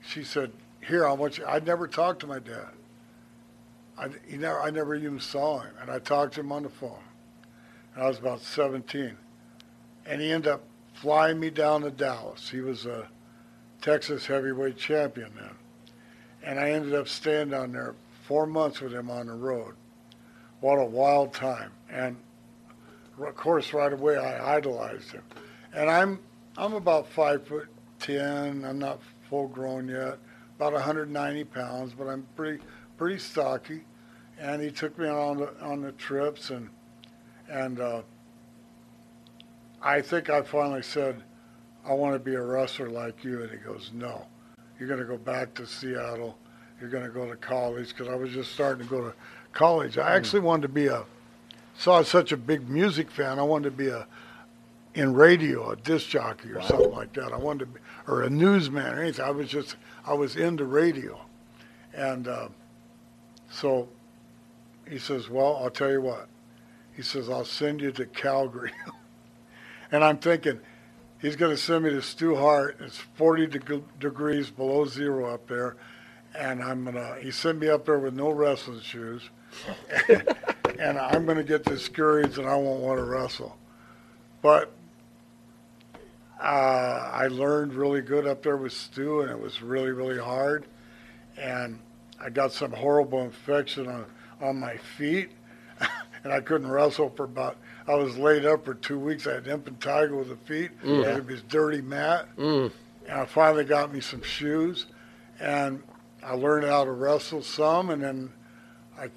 [0.03, 0.53] she said,
[0.87, 2.73] "Here, I want you." I'd never talked to my dad.
[3.97, 6.69] I, he never, I never even saw him, and I talked to him on the
[6.69, 6.99] phone.
[7.95, 9.17] And I was about 17,
[10.07, 10.65] and he ended up
[10.95, 12.49] flying me down to Dallas.
[12.49, 13.09] He was a
[13.81, 15.55] Texas heavyweight champion then,
[16.43, 17.95] and I ended up staying down there
[18.27, 19.75] four months with him on the road.
[20.61, 21.73] What a wild time!
[21.91, 22.17] And
[23.21, 25.23] of course, right away I idolized him.
[25.73, 26.19] And I'm
[26.57, 27.69] I'm about five foot
[28.01, 28.65] ten.
[28.65, 30.19] I'm not full grown yet,
[30.57, 32.63] about 190 pounds, but I'm pretty
[33.05, 33.83] pretty stocky.
[34.41, 36.71] And he took me on the on the trips, and
[37.51, 38.01] and uh,
[39.83, 41.23] I think I finally said,
[41.85, 43.43] I want to be a wrestler like you.
[43.43, 44.27] And he goes, No,
[44.79, 46.39] you're going to go back to Seattle.
[46.81, 49.15] You're going to go to college because I was just starting to go to
[49.53, 49.99] college.
[49.99, 51.05] I actually wanted to be a
[51.77, 53.39] so I was such a big music fan.
[53.39, 54.07] I wanted to be a
[54.95, 57.35] in radio, a disc jockey or something like that.
[57.35, 59.27] I wanted to be, or a newsman or anything.
[59.27, 59.77] I was just,
[60.07, 61.21] I was into radio.
[61.93, 62.49] And uh,
[63.55, 63.89] so
[64.89, 66.29] he says, well, I'll tell you what.
[66.97, 68.73] He says, I'll send you to Calgary.
[69.93, 70.61] and I'm thinking,
[71.21, 72.79] he's going to send me to Stu Hart.
[72.81, 75.77] It's 40 deg- degrees below zero up there.
[76.37, 79.23] And I'm going to, he sent me up there with no wrestling shoes.
[80.79, 83.57] and I'm going to get discouraged and I won't want to wrestle.
[84.43, 84.73] But
[86.41, 90.67] uh, I learned really good up there with Stu, and it was really, really hard.
[91.39, 91.79] And
[92.21, 94.07] I got some horrible infection on,
[94.41, 95.31] on my feet,
[96.25, 97.57] and I couldn't wrestle for about.
[97.87, 99.27] I was laid up for two weeks.
[99.27, 101.07] I had impetigo with the feet, Mm.
[101.07, 102.29] and it was dirty mat.
[102.37, 102.71] And
[103.11, 104.87] I finally got me some shoes,
[105.41, 105.83] and
[106.23, 108.33] I learned how to wrestle some, and then
[108.99, 109.11] I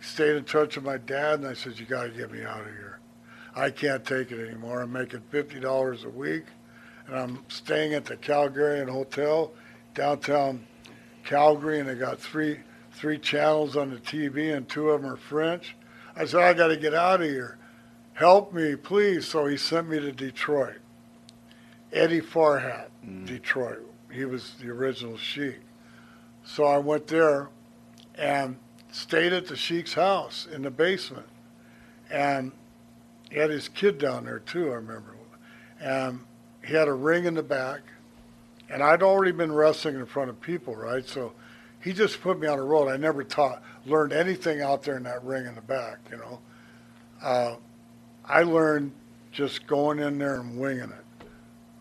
[0.00, 2.60] stayed in touch with my dad, and I said, "You got to get me out
[2.60, 3.00] of here.
[3.56, 4.82] I can't take it anymore.
[4.82, 6.44] I'm making fifty dollars a week,
[7.08, 9.50] and I'm staying at the Calgarian Hotel,
[9.94, 10.64] downtown
[11.26, 12.60] Calgary, and they got three
[12.92, 15.76] three channels on the TV, and two of them are French.
[16.16, 17.58] I said, I got to get out of here.
[18.14, 19.28] Help me, please.
[19.28, 20.78] So he sent me to Detroit.
[21.92, 23.26] Eddie Farhat, mm.
[23.26, 23.82] Detroit.
[24.10, 25.60] He was the original Sheik.
[26.42, 27.50] So I went there
[28.14, 28.56] and
[28.90, 31.26] stayed at the Sheik's house in the basement.
[32.10, 32.52] And
[33.30, 35.16] he had his kid down there too, I remember.
[35.80, 36.20] And
[36.64, 37.80] he had a ring in the back.
[38.68, 41.06] And I'd already been wrestling in front of people, right?
[41.06, 41.32] So
[41.80, 42.88] he just put me on the road.
[42.88, 46.40] I never taught, learned anything out there in that ring in the back, you know.
[47.22, 47.56] Uh,
[48.24, 48.92] I learned
[49.30, 51.28] just going in there and winging it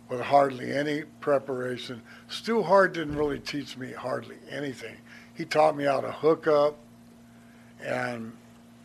[0.10, 2.02] with hardly any preparation.
[2.28, 4.96] Stu Hart didn't really teach me hardly anything.
[5.34, 6.78] He taught me how to hook up
[7.84, 8.32] and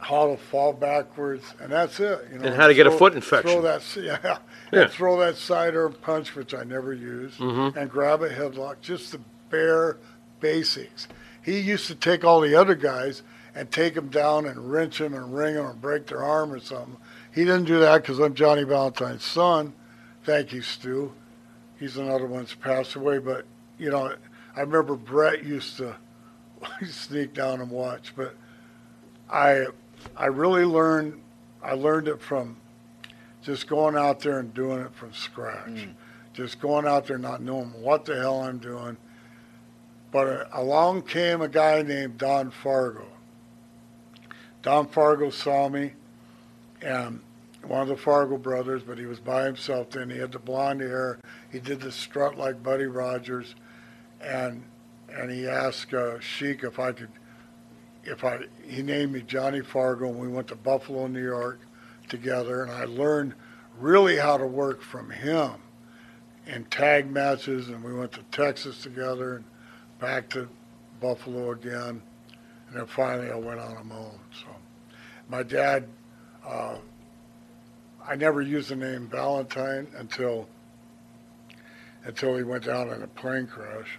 [0.00, 2.26] how to fall backwards, and that's it.
[2.32, 3.50] You know, And how to get a foot infection.
[3.50, 4.36] Throw that, yeah, Yeah.
[4.38, 4.76] Mm-hmm.
[4.76, 8.80] and throw that side arm punch, which I never use, and grab a headlock.
[8.80, 9.20] Just the
[9.50, 9.98] bare
[10.40, 11.06] basics.
[11.42, 13.22] He used to take all the other guys
[13.54, 16.60] and take them down and wrench them and ring them and break their arm or
[16.60, 16.96] something.
[17.34, 19.72] He didn't do that because I'm Johnny Valentine's son.
[20.24, 21.12] Thank you, Stu.
[21.78, 23.18] He's another one that's passed away.
[23.18, 23.44] But
[23.78, 24.14] you know,
[24.56, 25.96] I remember Bret used to
[26.88, 28.12] sneak down and watch.
[28.16, 28.34] But
[29.28, 29.66] I,
[30.16, 31.20] I really learned.
[31.62, 32.56] I learned it from
[33.42, 35.88] just going out there and doing it from scratch.
[36.32, 38.96] Just going out there not knowing what the hell I'm doing.
[40.12, 43.06] But uh, along came a guy named Don Fargo.
[44.62, 45.92] Don Fargo saw me,
[46.82, 47.20] and
[47.66, 50.10] one of the Fargo brothers, but he was by himself then.
[50.10, 51.18] He had the blonde hair.
[51.50, 53.54] He did the strut like Buddy Rogers,
[54.20, 54.64] and
[55.12, 57.10] and he asked uh, Sheik if I could,
[58.04, 58.40] if I.
[58.66, 61.60] He named me Johnny Fargo, and we went to Buffalo, New York,
[62.08, 63.34] together, and I learned
[63.78, 65.52] really how to work from him
[66.46, 69.44] in tag matches, and we went to Texas together, and
[69.98, 70.48] back to
[71.00, 72.02] Buffalo again,
[72.68, 74.20] and then finally I went on my own.
[74.32, 74.48] So,
[75.28, 75.88] my dad.
[76.44, 76.76] Uh,
[78.06, 80.48] I never used the name Valentine until
[82.04, 83.98] until he went down in a plane crash,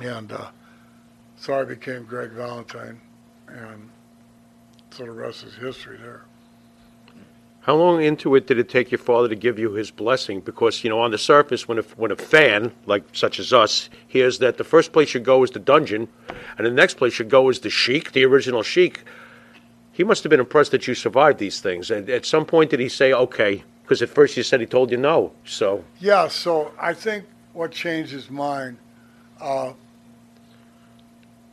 [0.00, 0.50] and uh,
[1.42, 3.00] so I became Greg Valentine,
[3.48, 3.90] and
[4.92, 6.22] so the rest is history there.
[7.62, 10.40] How long into it did it take your father to give you his blessing?
[10.40, 13.90] Because you know, on the surface, when a when a fan like such as us
[14.06, 16.06] hears that the first place you go is the dungeon,
[16.58, 19.02] and the next place you go is the Sheik, the original Sheik,
[19.90, 21.90] he must have been impressed that you survived these things.
[21.90, 23.64] And at some point, did he say, "Okay"?
[23.82, 25.32] Because at first you said he told you no.
[25.44, 28.76] So Yeah, so I think what changed his mind
[29.40, 29.72] Uh,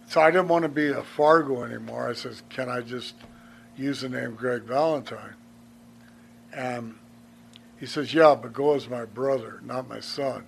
[0.10, 2.10] so I didn't want to be a Fargo anymore.
[2.10, 3.14] I says, can I just
[3.78, 5.36] use the name Greg Valentine?
[6.52, 6.96] And
[7.80, 10.46] he says, yeah, but go as my brother, not my son.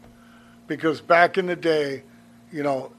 [0.66, 2.02] Because back in the day,
[2.52, 2.92] you know,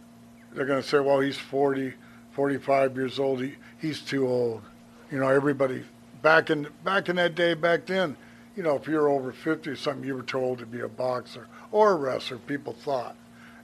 [0.52, 1.94] they're going to say, well, he's 40,
[2.30, 3.42] 45 years old.
[3.42, 4.62] He, he's too old.
[5.10, 5.84] You know, everybody
[6.22, 8.16] back in back in that day, back then,
[8.56, 11.48] you know, if you're over 50 or something, you were told to be a boxer
[11.72, 12.38] or a wrestler.
[12.38, 13.16] People thought,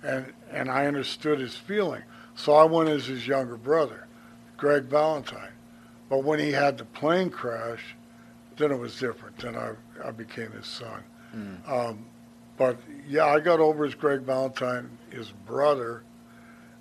[0.03, 2.03] and and I understood his feeling.
[2.39, 4.07] So I went as his younger brother,
[4.57, 5.51] Greg Valentine.
[6.09, 7.97] But when he had the plane crash,
[8.57, 9.37] then it was different.
[9.39, 9.73] Then I
[10.03, 11.03] I became his son.
[11.67, 12.07] Um,
[12.57, 12.79] but
[13.09, 16.05] yeah, I got over as Greg Valentine, his brother.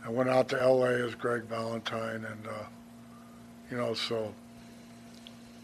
[0.05, 0.89] I went out to L.A.
[0.91, 2.63] as Greg Valentine, and uh,
[3.71, 4.33] you know, so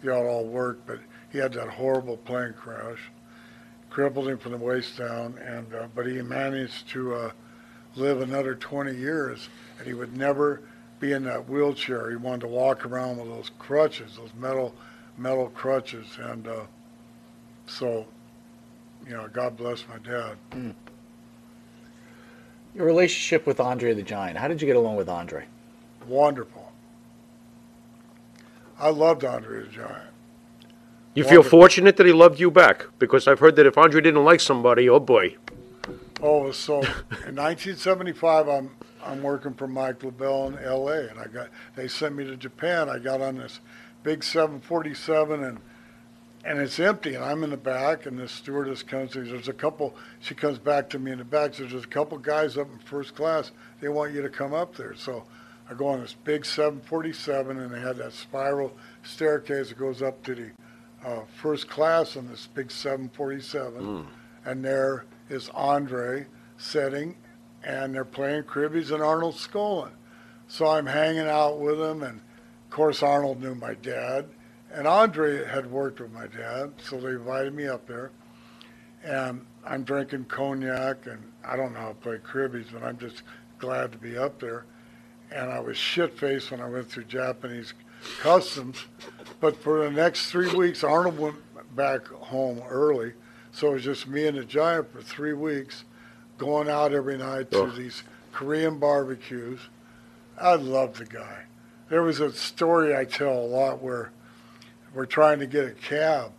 [0.03, 0.87] yeah, it all worked.
[0.87, 0.99] But
[1.31, 2.99] he had that horrible plane crash,
[3.91, 7.31] crippled him from the waist down, and uh, but he managed to uh,
[7.95, 10.61] live another 20 years, and he would never
[10.99, 12.09] be in that wheelchair.
[12.09, 14.73] He wanted to walk around with those crutches, those metal
[15.17, 16.61] metal crutches, and uh,
[17.65, 18.05] so
[19.05, 20.37] you know, God bless my dad.
[22.73, 24.37] Your relationship with Andre the Giant.
[24.37, 25.45] How did you get along with Andre?
[26.07, 26.71] Wonderful.
[28.79, 30.09] I loved Andre the Giant.
[31.15, 34.23] You feel fortunate that he loved you back because I've heard that if Andre didn't
[34.23, 35.35] like somebody, oh boy.
[36.21, 38.71] Oh, so in 1975, I'm
[39.05, 41.09] I'm working for Mike LeBell in L.A.
[41.09, 42.89] and I got they sent me to Japan.
[42.89, 43.59] I got on this
[44.03, 45.59] big 747 and
[46.45, 49.15] and it's empty and I'm in the back and this stewardess comes.
[49.15, 49.95] and There's a couple.
[50.19, 51.53] She comes back to me in the back.
[51.53, 53.51] Says there's a couple guys up in first class.
[53.79, 54.93] They want you to come up there.
[54.95, 55.23] So
[55.69, 58.73] I go on this big 747 and they had that spiral
[59.03, 60.51] staircase that goes up to the
[61.05, 64.07] uh, first class on this big 747.
[64.45, 66.25] And there is Andre
[66.57, 67.15] sitting
[67.63, 69.93] and they're playing cribbage and Arnold Skaaland.
[70.47, 74.27] So I'm hanging out with him, and of course Arnold knew my dad,
[74.71, 78.11] and Andre had worked with my dad, so they invited me up there,
[79.03, 83.23] and I'm drinking cognac, and I don't know how to play cribbage, but I'm just
[83.57, 84.65] glad to be up there,
[85.31, 87.73] and I was shit faced when I went through Japanese
[88.19, 88.83] customs,
[89.39, 91.37] but for the next three weeks Arnold went
[91.75, 93.13] back home early,
[93.51, 95.85] so it was just me and the giant for three weeks
[96.37, 97.75] going out every night to Ugh.
[97.75, 99.59] these Korean barbecues.
[100.39, 101.43] I loved the guy.
[101.89, 104.11] There was a story I tell a lot where
[104.93, 106.31] we're trying to get a cab,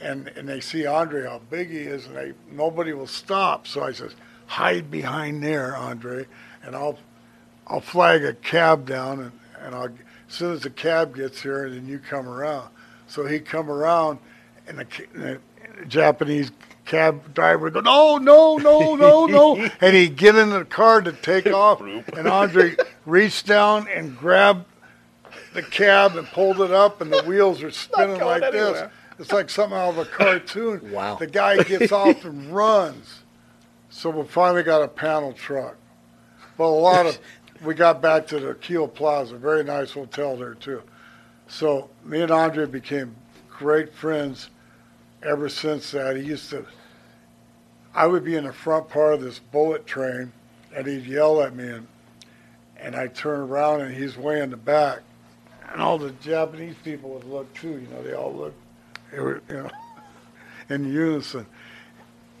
[0.00, 3.66] and and they see Andre how big he is, and they nobody will stop.
[3.66, 4.14] So I says,
[4.46, 6.26] hide behind there, Andre,
[6.62, 6.98] and I'll
[7.66, 9.84] I'll flag a cab down, and and I'll
[10.28, 12.68] as soon as the cab gets here, and then you come around.
[13.06, 14.18] So he come around,
[14.68, 15.40] and the, ca- the
[15.88, 16.52] Japanese
[16.90, 21.12] cab driver go, no, no, no, no, no, and he'd get in the car to
[21.12, 22.74] take off, and Andre
[23.06, 24.66] reached down and grabbed
[25.54, 28.90] the cab and pulled it up, and the wheels are spinning like this.
[29.20, 30.80] It's like something out of a cartoon.
[30.92, 31.16] Wow.
[31.16, 33.22] The guy gets off and runs.
[33.90, 35.76] So we finally got a panel truck.
[36.56, 37.18] But a lot of,
[37.62, 40.82] we got back to the Keio Plaza, very nice hotel there too.
[41.48, 43.14] So me and Andre became
[43.48, 44.48] great friends
[45.22, 46.16] ever since that.
[46.16, 46.64] He used to,
[47.94, 50.32] I would be in the front part of this bullet train,
[50.74, 51.86] and he'd yell at me, and
[52.76, 55.00] and I'd turn around, and he's way in the back,
[55.70, 57.72] and all the Japanese people would look too.
[57.72, 58.54] You know, they all look,
[59.12, 59.70] they were, you know,
[60.74, 61.46] in unison.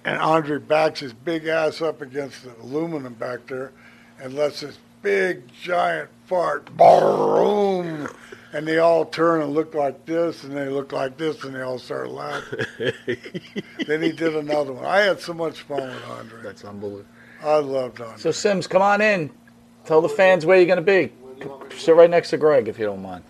[0.04, 3.72] And Andre backs his big ass up against the aluminum back there,
[4.18, 8.08] and lets this big giant fart, boom,
[8.52, 11.62] and they all turn and look like this, and they look like this, and they
[11.62, 12.64] all start laughing.
[13.86, 14.84] then he did another one.
[14.84, 16.42] I had so much fun with Andre.
[16.42, 17.06] That's unbelievable.
[17.42, 18.18] I loved Andre.
[18.18, 19.30] So Sims, come on in.
[19.84, 21.12] Tell the fans where you're going to be.
[21.76, 23.24] Sit right next to Greg if you don't mind.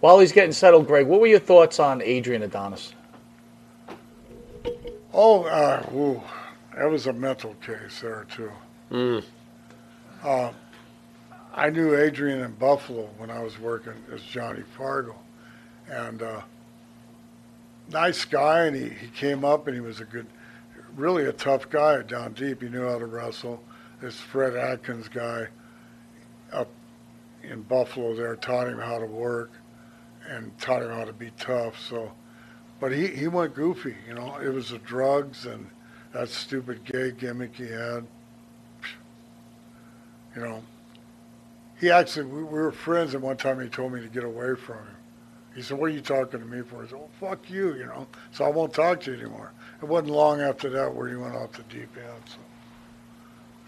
[0.00, 2.92] While he's getting settled, Greg, what were your thoughts on Adrian Adonis?
[5.12, 6.22] Oh, uh, ooh,
[6.76, 8.52] that was a mental case there too.
[8.90, 9.24] Mm.
[10.22, 10.52] Uh,
[11.58, 15.16] I knew Adrian in Buffalo when I was working as Johnny Fargo,
[15.88, 16.42] and uh,
[17.90, 18.66] nice guy.
[18.66, 20.28] And he, he came up and he was a good,
[20.94, 22.62] really a tough guy down deep.
[22.62, 23.60] He knew how to wrestle.
[24.00, 25.48] This Fred Atkins guy
[26.52, 26.68] up
[27.42, 29.50] in Buffalo there taught him how to work
[30.28, 31.74] and taught him how to be tough.
[31.80, 32.12] So
[32.78, 34.36] but he, he went goofy, you know.
[34.38, 35.68] It was the drugs and
[36.12, 38.06] that stupid gay gimmick he had.
[40.36, 40.62] You know,
[41.80, 44.54] he actually, we, we were friends, and one time he told me to get away
[44.54, 44.96] from him.
[45.54, 46.82] He said, What are you talking to me for?
[46.82, 48.06] I said, Well, fuck you, you know.
[48.32, 49.52] So I won't talk to you anymore.
[49.82, 52.22] It wasn't long after that where he went off the deep end.
[52.26, 52.36] So.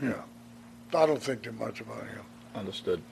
[0.06, 0.12] Yeah.
[0.12, 0.96] Hmm.
[0.96, 2.22] I don't think too much about him.
[2.54, 3.02] Understood.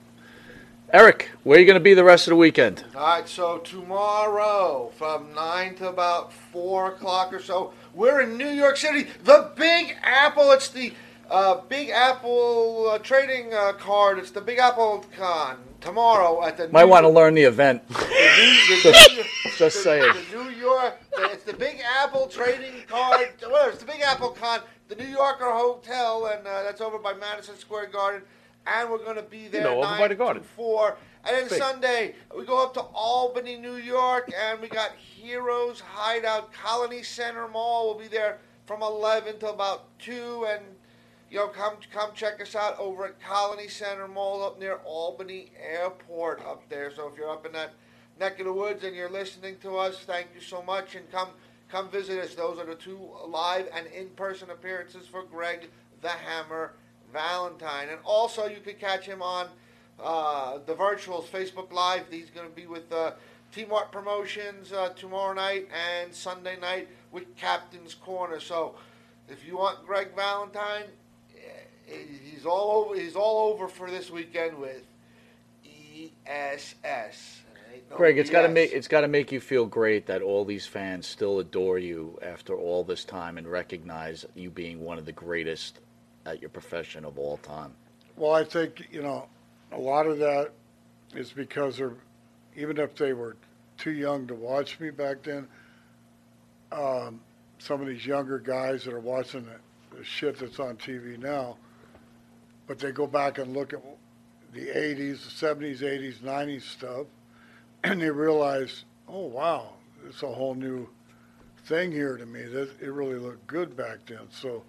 [0.91, 2.83] Eric, where are you going to be the rest of the weekend?
[2.95, 8.49] All right, so tomorrow from 9 to about 4 o'clock or so, we're in New
[8.49, 9.07] York City.
[9.23, 10.51] The Big Apple.
[10.51, 10.93] It's the
[11.29, 14.17] uh, Big Apple uh, trading uh, card.
[14.19, 16.69] It's the Big Apple Con tomorrow at the.
[16.69, 17.87] Might New- want to learn the event.
[17.87, 19.23] the New- the Just- New-
[19.57, 20.13] just the- saying.
[20.31, 20.95] The New York.
[21.17, 23.27] It's the Big Apple trading card.
[23.41, 23.69] Whatever.
[23.71, 24.61] It's the Big Apple Con.
[24.87, 28.23] The New Yorker Hotel, and uh, that's over by Madison Square Garden.
[28.65, 29.63] And we're going to be there.
[29.63, 30.41] know, over by the garden.
[30.41, 30.97] To four.
[31.25, 31.59] And then Big.
[31.59, 37.47] Sunday, we go up to Albany, New York, and we got Heroes Hideout Colonie Center
[37.47, 37.89] Mall.
[37.89, 40.47] We'll be there from 11 to about 2.
[40.49, 40.63] And,
[41.29, 45.51] you know, come come check us out over at Colonie Center Mall up near Albany
[45.61, 46.91] Airport up there.
[46.95, 47.73] So if you're up in that
[48.19, 50.95] neck of the woods and you're listening to us, thank you so much.
[50.95, 51.29] And come
[51.69, 52.35] come visit us.
[52.35, 55.69] Those are the two live and in-person appearances for Greg
[56.01, 56.73] the Hammer
[57.13, 57.89] Valentine.
[57.89, 59.47] And also, you could catch him on
[60.01, 62.05] uh, the virtuals Facebook Live.
[62.09, 63.11] He's going to be with uh,
[63.91, 68.39] Promotions uh, tomorrow night and Sunday night with Captain's Corner.
[68.39, 68.75] So,
[69.27, 70.85] if you want Greg Valentine,
[72.23, 72.99] he's all over.
[72.99, 74.83] He's all over for this weekend with
[75.65, 77.41] ESS.
[77.73, 80.21] Ain't no Greg, it's got to make it's got to make you feel great that
[80.21, 84.97] all these fans still adore you after all this time and recognize you being one
[84.97, 85.79] of the greatest
[86.25, 87.73] at your profession of all time.
[88.15, 89.27] Well, I think, you know,
[89.71, 90.51] a lot of that
[91.15, 91.95] is because they're,
[92.55, 93.37] even if they were
[93.77, 95.47] too young to watch me back then,
[96.71, 97.21] um,
[97.59, 101.57] some of these younger guys that are watching the, the shit that's on TV now,
[102.69, 103.81] but they go back and look at
[104.53, 107.07] the 80s, the 70s, 80s, 90s stuff,
[107.83, 109.71] and they realize, oh, wow,
[110.07, 110.87] it's a whole new
[111.65, 112.43] thing here to me.
[112.43, 114.27] That It really looked good back then.
[114.29, 114.61] So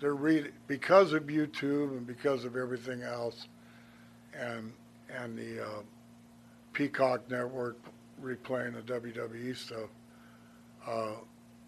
[0.00, 3.46] they're reading, because of YouTube and because of everything else,
[4.36, 4.72] and
[5.16, 5.82] and the uh,
[6.72, 7.76] Peacock Network
[8.20, 9.90] replaying the WWE stuff,
[10.84, 11.12] uh,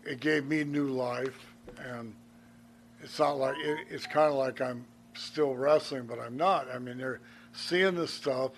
[0.05, 1.39] it gave me new life,
[1.79, 2.13] and
[3.01, 4.85] it's not like it, it's kind of like I'm
[5.17, 6.69] still wrestling, but I'm not.
[6.73, 7.21] I mean, they're
[7.53, 8.53] seeing the stuff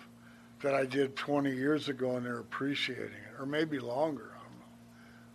[0.61, 4.33] that I did 20 years ago, and they're appreciating it, or maybe longer.
[4.35, 4.67] I don't know,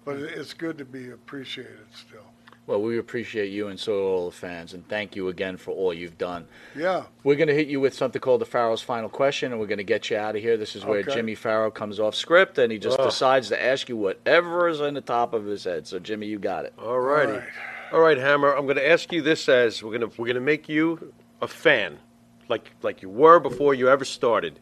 [0.05, 0.39] but hmm.
[0.39, 2.25] it's good to be appreciated still.
[2.65, 5.71] Well, we appreciate you and so do all the fans, and thank you again for
[5.71, 6.45] all you've done.
[6.77, 7.03] Yeah.
[7.23, 9.79] We're going to hit you with something called the Pharaoh's Final Question, and we're going
[9.79, 10.55] to get you out of here.
[10.55, 11.13] This is where Okay.
[11.13, 13.05] Jimmy Farrow comes off script, and he just Ugh.
[13.05, 15.87] decides to ask you whatever is on the top of his head.
[15.87, 16.73] So, Jimmy, you got it.
[16.77, 17.45] All righty.
[17.93, 18.17] All right.
[18.17, 18.55] Hammer.
[18.55, 21.13] I'm going to ask you this as we're going to we're going to make you
[21.41, 21.99] a fan,
[22.49, 24.59] like like you were before you ever started.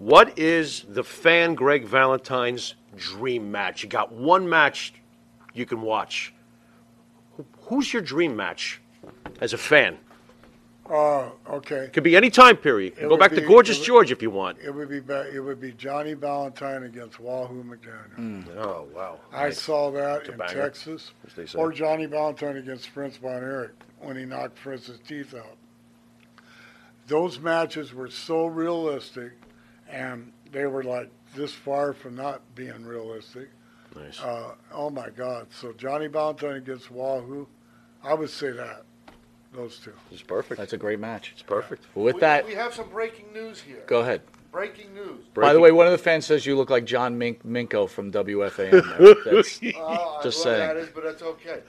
[0.00, 3.84] What is the fan Greg Valentine's dream match?
[3.84, 4.94] You got one match
[5.54, 6.34] you can watch.
[7.68, 8.80] Who's your dream match
[9.40, 9.96] as a fan?
[10.90, 11.88] Uh, okay.
[11.92, 12.94] Could be any time period.
[12.98, 14.58] It go would back to be- Gorgeous it would- George if you want.
[14.58, 18.44] It would be ba- it would be Johnny Valentine against Wahoo McDaniel.
[18.58, 19.20] Oh wow!
[19.32, 19.60] I Nice.
[19.62, 21.12] saw that a in banger, Texas.
[21.26, 21.56] as they say.
[21.58, 23.70] Or Johnny Valentine against Fritz Von Erich
[24.00, 25.56] when he knocked Fritz's teeth out.
[27.06, 29.32] Those matches were so realistic,
[29.88, 33.48] and they were like this far from not being realistic.
[33.94, 34.20] Nice.
[34.20, 35.46] Uh, oh my God!
[35.52, 37.46] So Johnny Valentine against Wahoo,
[38.02, 38.82] I would say that
[39.52, 39.92] those two.
[40.12, 40.58] It's perfect.
[40.60, 41.30] That's a great match.
[41.32, 41.84] It's perfect.
[41.94, 43.82] With we, that, we have some breaking news here.
[43.86, 44.22] go ahead.
[44.52, 45.24] Breaking news.
[45.32, 48.10] By the way, one of the fans says you look like John Mink- Minko from
[48.10, 48.70] WFAN.
[49.24, 50.58] That's, Uh, Just well, saying.
[50.68, 51.60] that is, but that's okay.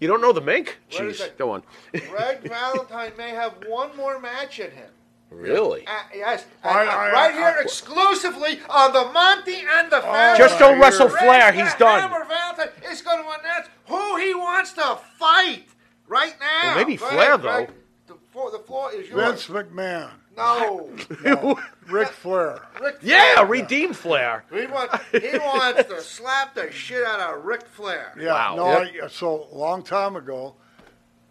[0.00, 0.78] You don't know the mink?
[0.92, 1.38] Wait Jeez, second.
[1.38, 1.62] go on.
[2.10, 4.90] Greg Valentine may have one more match in him.
[5.30, 5.86] really?
[5.86, 9.88] Uh, yes, I- And, uh, I- right I- here I- exclusively on the Monty and
[9.90, 10.34] the Family.
[10.34, 11.08] Oh, Just don't wrestle.
[11.08, 11.52] Flair.
[11.52, 12.00] He's the done.
[12.00, 15.66] Hammer Valentine is going to announce who he wants to fight
[16.08, 16.62] right now.
[16.62, 17.68] Well, maybe Go Flair, ahead, Greg.
[17.68, 18.14] though.
[18.14, 19.44] The floor, the floor is yours.
[19.44, 20.88] Vince McMahon, No,
[21.24, 21.58] no,
[21.88, 22.62] Ric Flair.
[22.80, 23.46] Ric Yeah, Flair.
[23.46, 24.44] redeem Flair.
[24.50, 28.14] He wants, he wants to slap the shit out of Ric Flair.
[28.18, 28.56] Yeah, Wow.
[28.56, 28.64] no,
[29.04, 30.54] I, so a long time ago,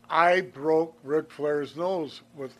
[0.10, 2.54] I broke Ric Flair's nose with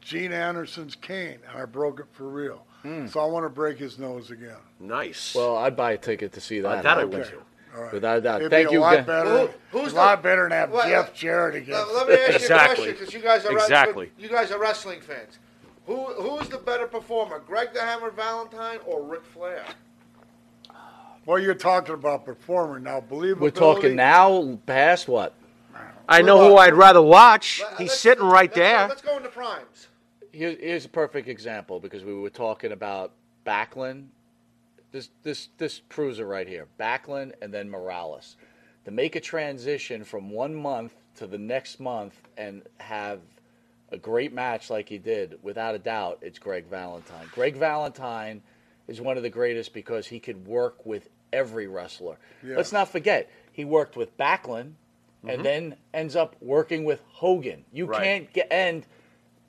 [0.00, 2.66] Gene Anderson's cane, and I broke it for real.
[3.06, 4.56] So I want to break his nose again.
[4.80, 5.36] Nice.
[5.36, 6.68] Well, I'd buy a ticket to see that.
[6.78, 7.12] Uh, that I would.
[7.14, 7.30] would Okay.
[7.30, 7.42] too.
[7.74, 7.92] All right.
[7.92, 8.40] Without a doubt.
[8.40, 9.06] It'd Thank be you a lot again.
[9.06, 9.46] better.
[9.70, 11.74] Who- who's a lot the- better than have What- Jeff Jarrett again.
[11.74, 12.72] Now, let me ask you Exactly.
[12.72, 14.12] a question because you guys are Exactly.
[14.18, 15.38] you guys are wrestling fans.
[15.86, 19.64] Who who's the better performer, Greg the Hammer Valentine or Ric Flair?
[21.24, 23.00] Well, you're talking about performer now.
[23.00, 23.38] Believability.
[23.38, 25.34] We're talking now past what?
[26.08, 27.62] I know who I'd rather watch.
[27.62, 28.88] Let- He's let's- sitting right let's there.
[28.88, 29.88] Let's go into primes.
[30.32, 33.12] Here, here's a perfect example because we were talking about
[33.46, 34.06] Backlund.
[34.92, 38.36] This this this cruiser right here, Backlund, and then Morales.
[38.84, 43.20] To make a transition from one month to the next month and have
[43.90, 47.28] a great match like he did, without a doubt, it's Greg Valentine.
[47.32, 48.42] Greg Valentine
[48.88, 52.18] is one of the greatest because he could work with every wrestler.
[52.42, 52.56] Yeah.
[52.56, 54.72] Let's not forget, he worked with Backlund
[55.22, 55.42] and mm-hmm.
[55.42, 57.64] then ends up working with Hogan.
[57.72, 58.02] You Right.
[58.02, 58.84] can't get and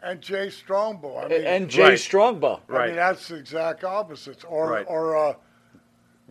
[0.03, 1.17] And Jay Strongbow.
[1.19, 1.99] I mean, and Jay Right.
[1.99, 2.61] Strongbow.
[2.69, 4.43] I mean that's the exact opposites.
[4.43, 4.85] Or Right.
[4.88, 5.34] or uh,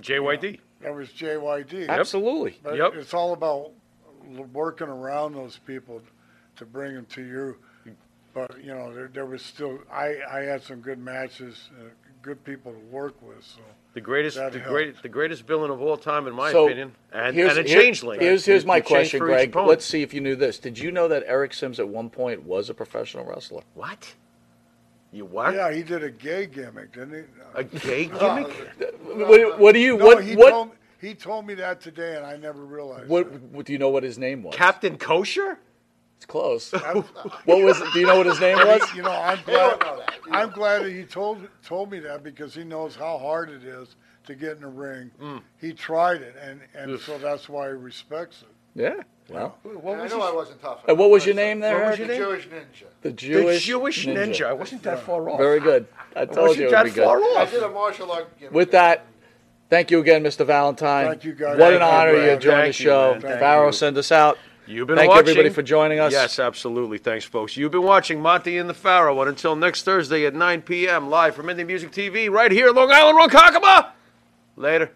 [0.01, 0.61] JYD.
[0.82, 1.89] that was JYD.
[1.89, 2.59] Absolutely.
[2.62, 2.94] But Yep.
[2.97, 3.70] it's all about
[4.53, 6.03] working around those people
[6.57, 7.57] to bring them to you.
[8.35, 11.85] But you know, there, there was still I, I had some good matches, uh,
[12.23, 13.44] good people to work with.
[13.44, 13.61] So
[13.94, 14.65] The greatest, the helped.
[14.65, 17.69] great, the greatest villain of all time, in my So, opinion, and, here's, and a
[17.69, 18.20] here- changeling.
[18.20, 19.55] Here's here's my question, Greg.
[19.55, 20.59] Let's see if you knew this.
[20.59, 23.62] Did you know that Eric Sims at one point was a professional wrestler?
[23.74, 24.15] What?
[25.15, 25.55] You what?
[25.55, 27.23] yeah, he did a gay gimmick, didn't he?
[27.55, 28.47] A gay gimmick?
[28.81, 28.85] Uh,
[29.27, 30.70] what, what do you No, what he what, told
[31.01, 33.09] he told me that today, and I never realized.
[33.09, 33.43] what that.
[33.53, 34.55] what do you know what his name was?
[34.55, 35.59] Captain Kosher?
[36.23, 36.70] It's close.
[37.44, 37.82] what was?
[37.93, 38.81] Do you know what his name was?
[38.94, 39.90] You know, I'm They don't glad.
[39.90, 40.15] know that.
[40.31, 43.97] I'm glad that he told told me that because he knows how hard it is
[44.27, 45.11] to get in the ring.
[45.20, 45.43] Mm.
[45.61, 48.49] He tried it, and and so that's why he respects it.
[48.81, 49.03] Yeah.
[49.28, 50.85] Well, What I was know his- I wasn't tough.
[50.86, 51.78] and what was your name there?
[51.81, 52.09] What was Eric?
[52.11, 52.23] The name?
[52.23, 52.85] Jewish ninja.
[53.03, 54.47] The the Jewish, Jewish ninja.
[54.47, 55.39] I wasn't that far off.
[55.39, 55.86] Very good.
[56.15, 57.05] I told wasn't you it that would be good.
[57.05, 57.51] far I off.
[57.51, 58.53] did a martial art gimmick.
[58.55, 59.07] With that,
[59.70, 60.47] thank you again, Mr.
[60.47, 61.07] Valentine.
[61.09, 61.59] Thank you, guys.
[61.59, 62.24] What an Thank you, honor Brad.
[62.24, 63.12] you joined the Thank you, show.
[63.12, 63.20] man.
[63.23, 63.73] Thank Farrow, you.
[63.73, 64.39] send us out.
[64.67, 65.31] You've been Thank watching.
[65.31, 66.13] everybody for joining us.
[66.13, 66.99] Yes, absolutely.
[66.99, 67.57] Thanks, folks.
[67.57, 69.21] You've been watching Monty and the Pharaoh.
[69.21, 72.91] And until next Thursday at 9 p.m., live from Indie Music TV, right here, Long
[72.91, 73.91] Island, Ronkonkoma.
[74.57, 74.93] Later.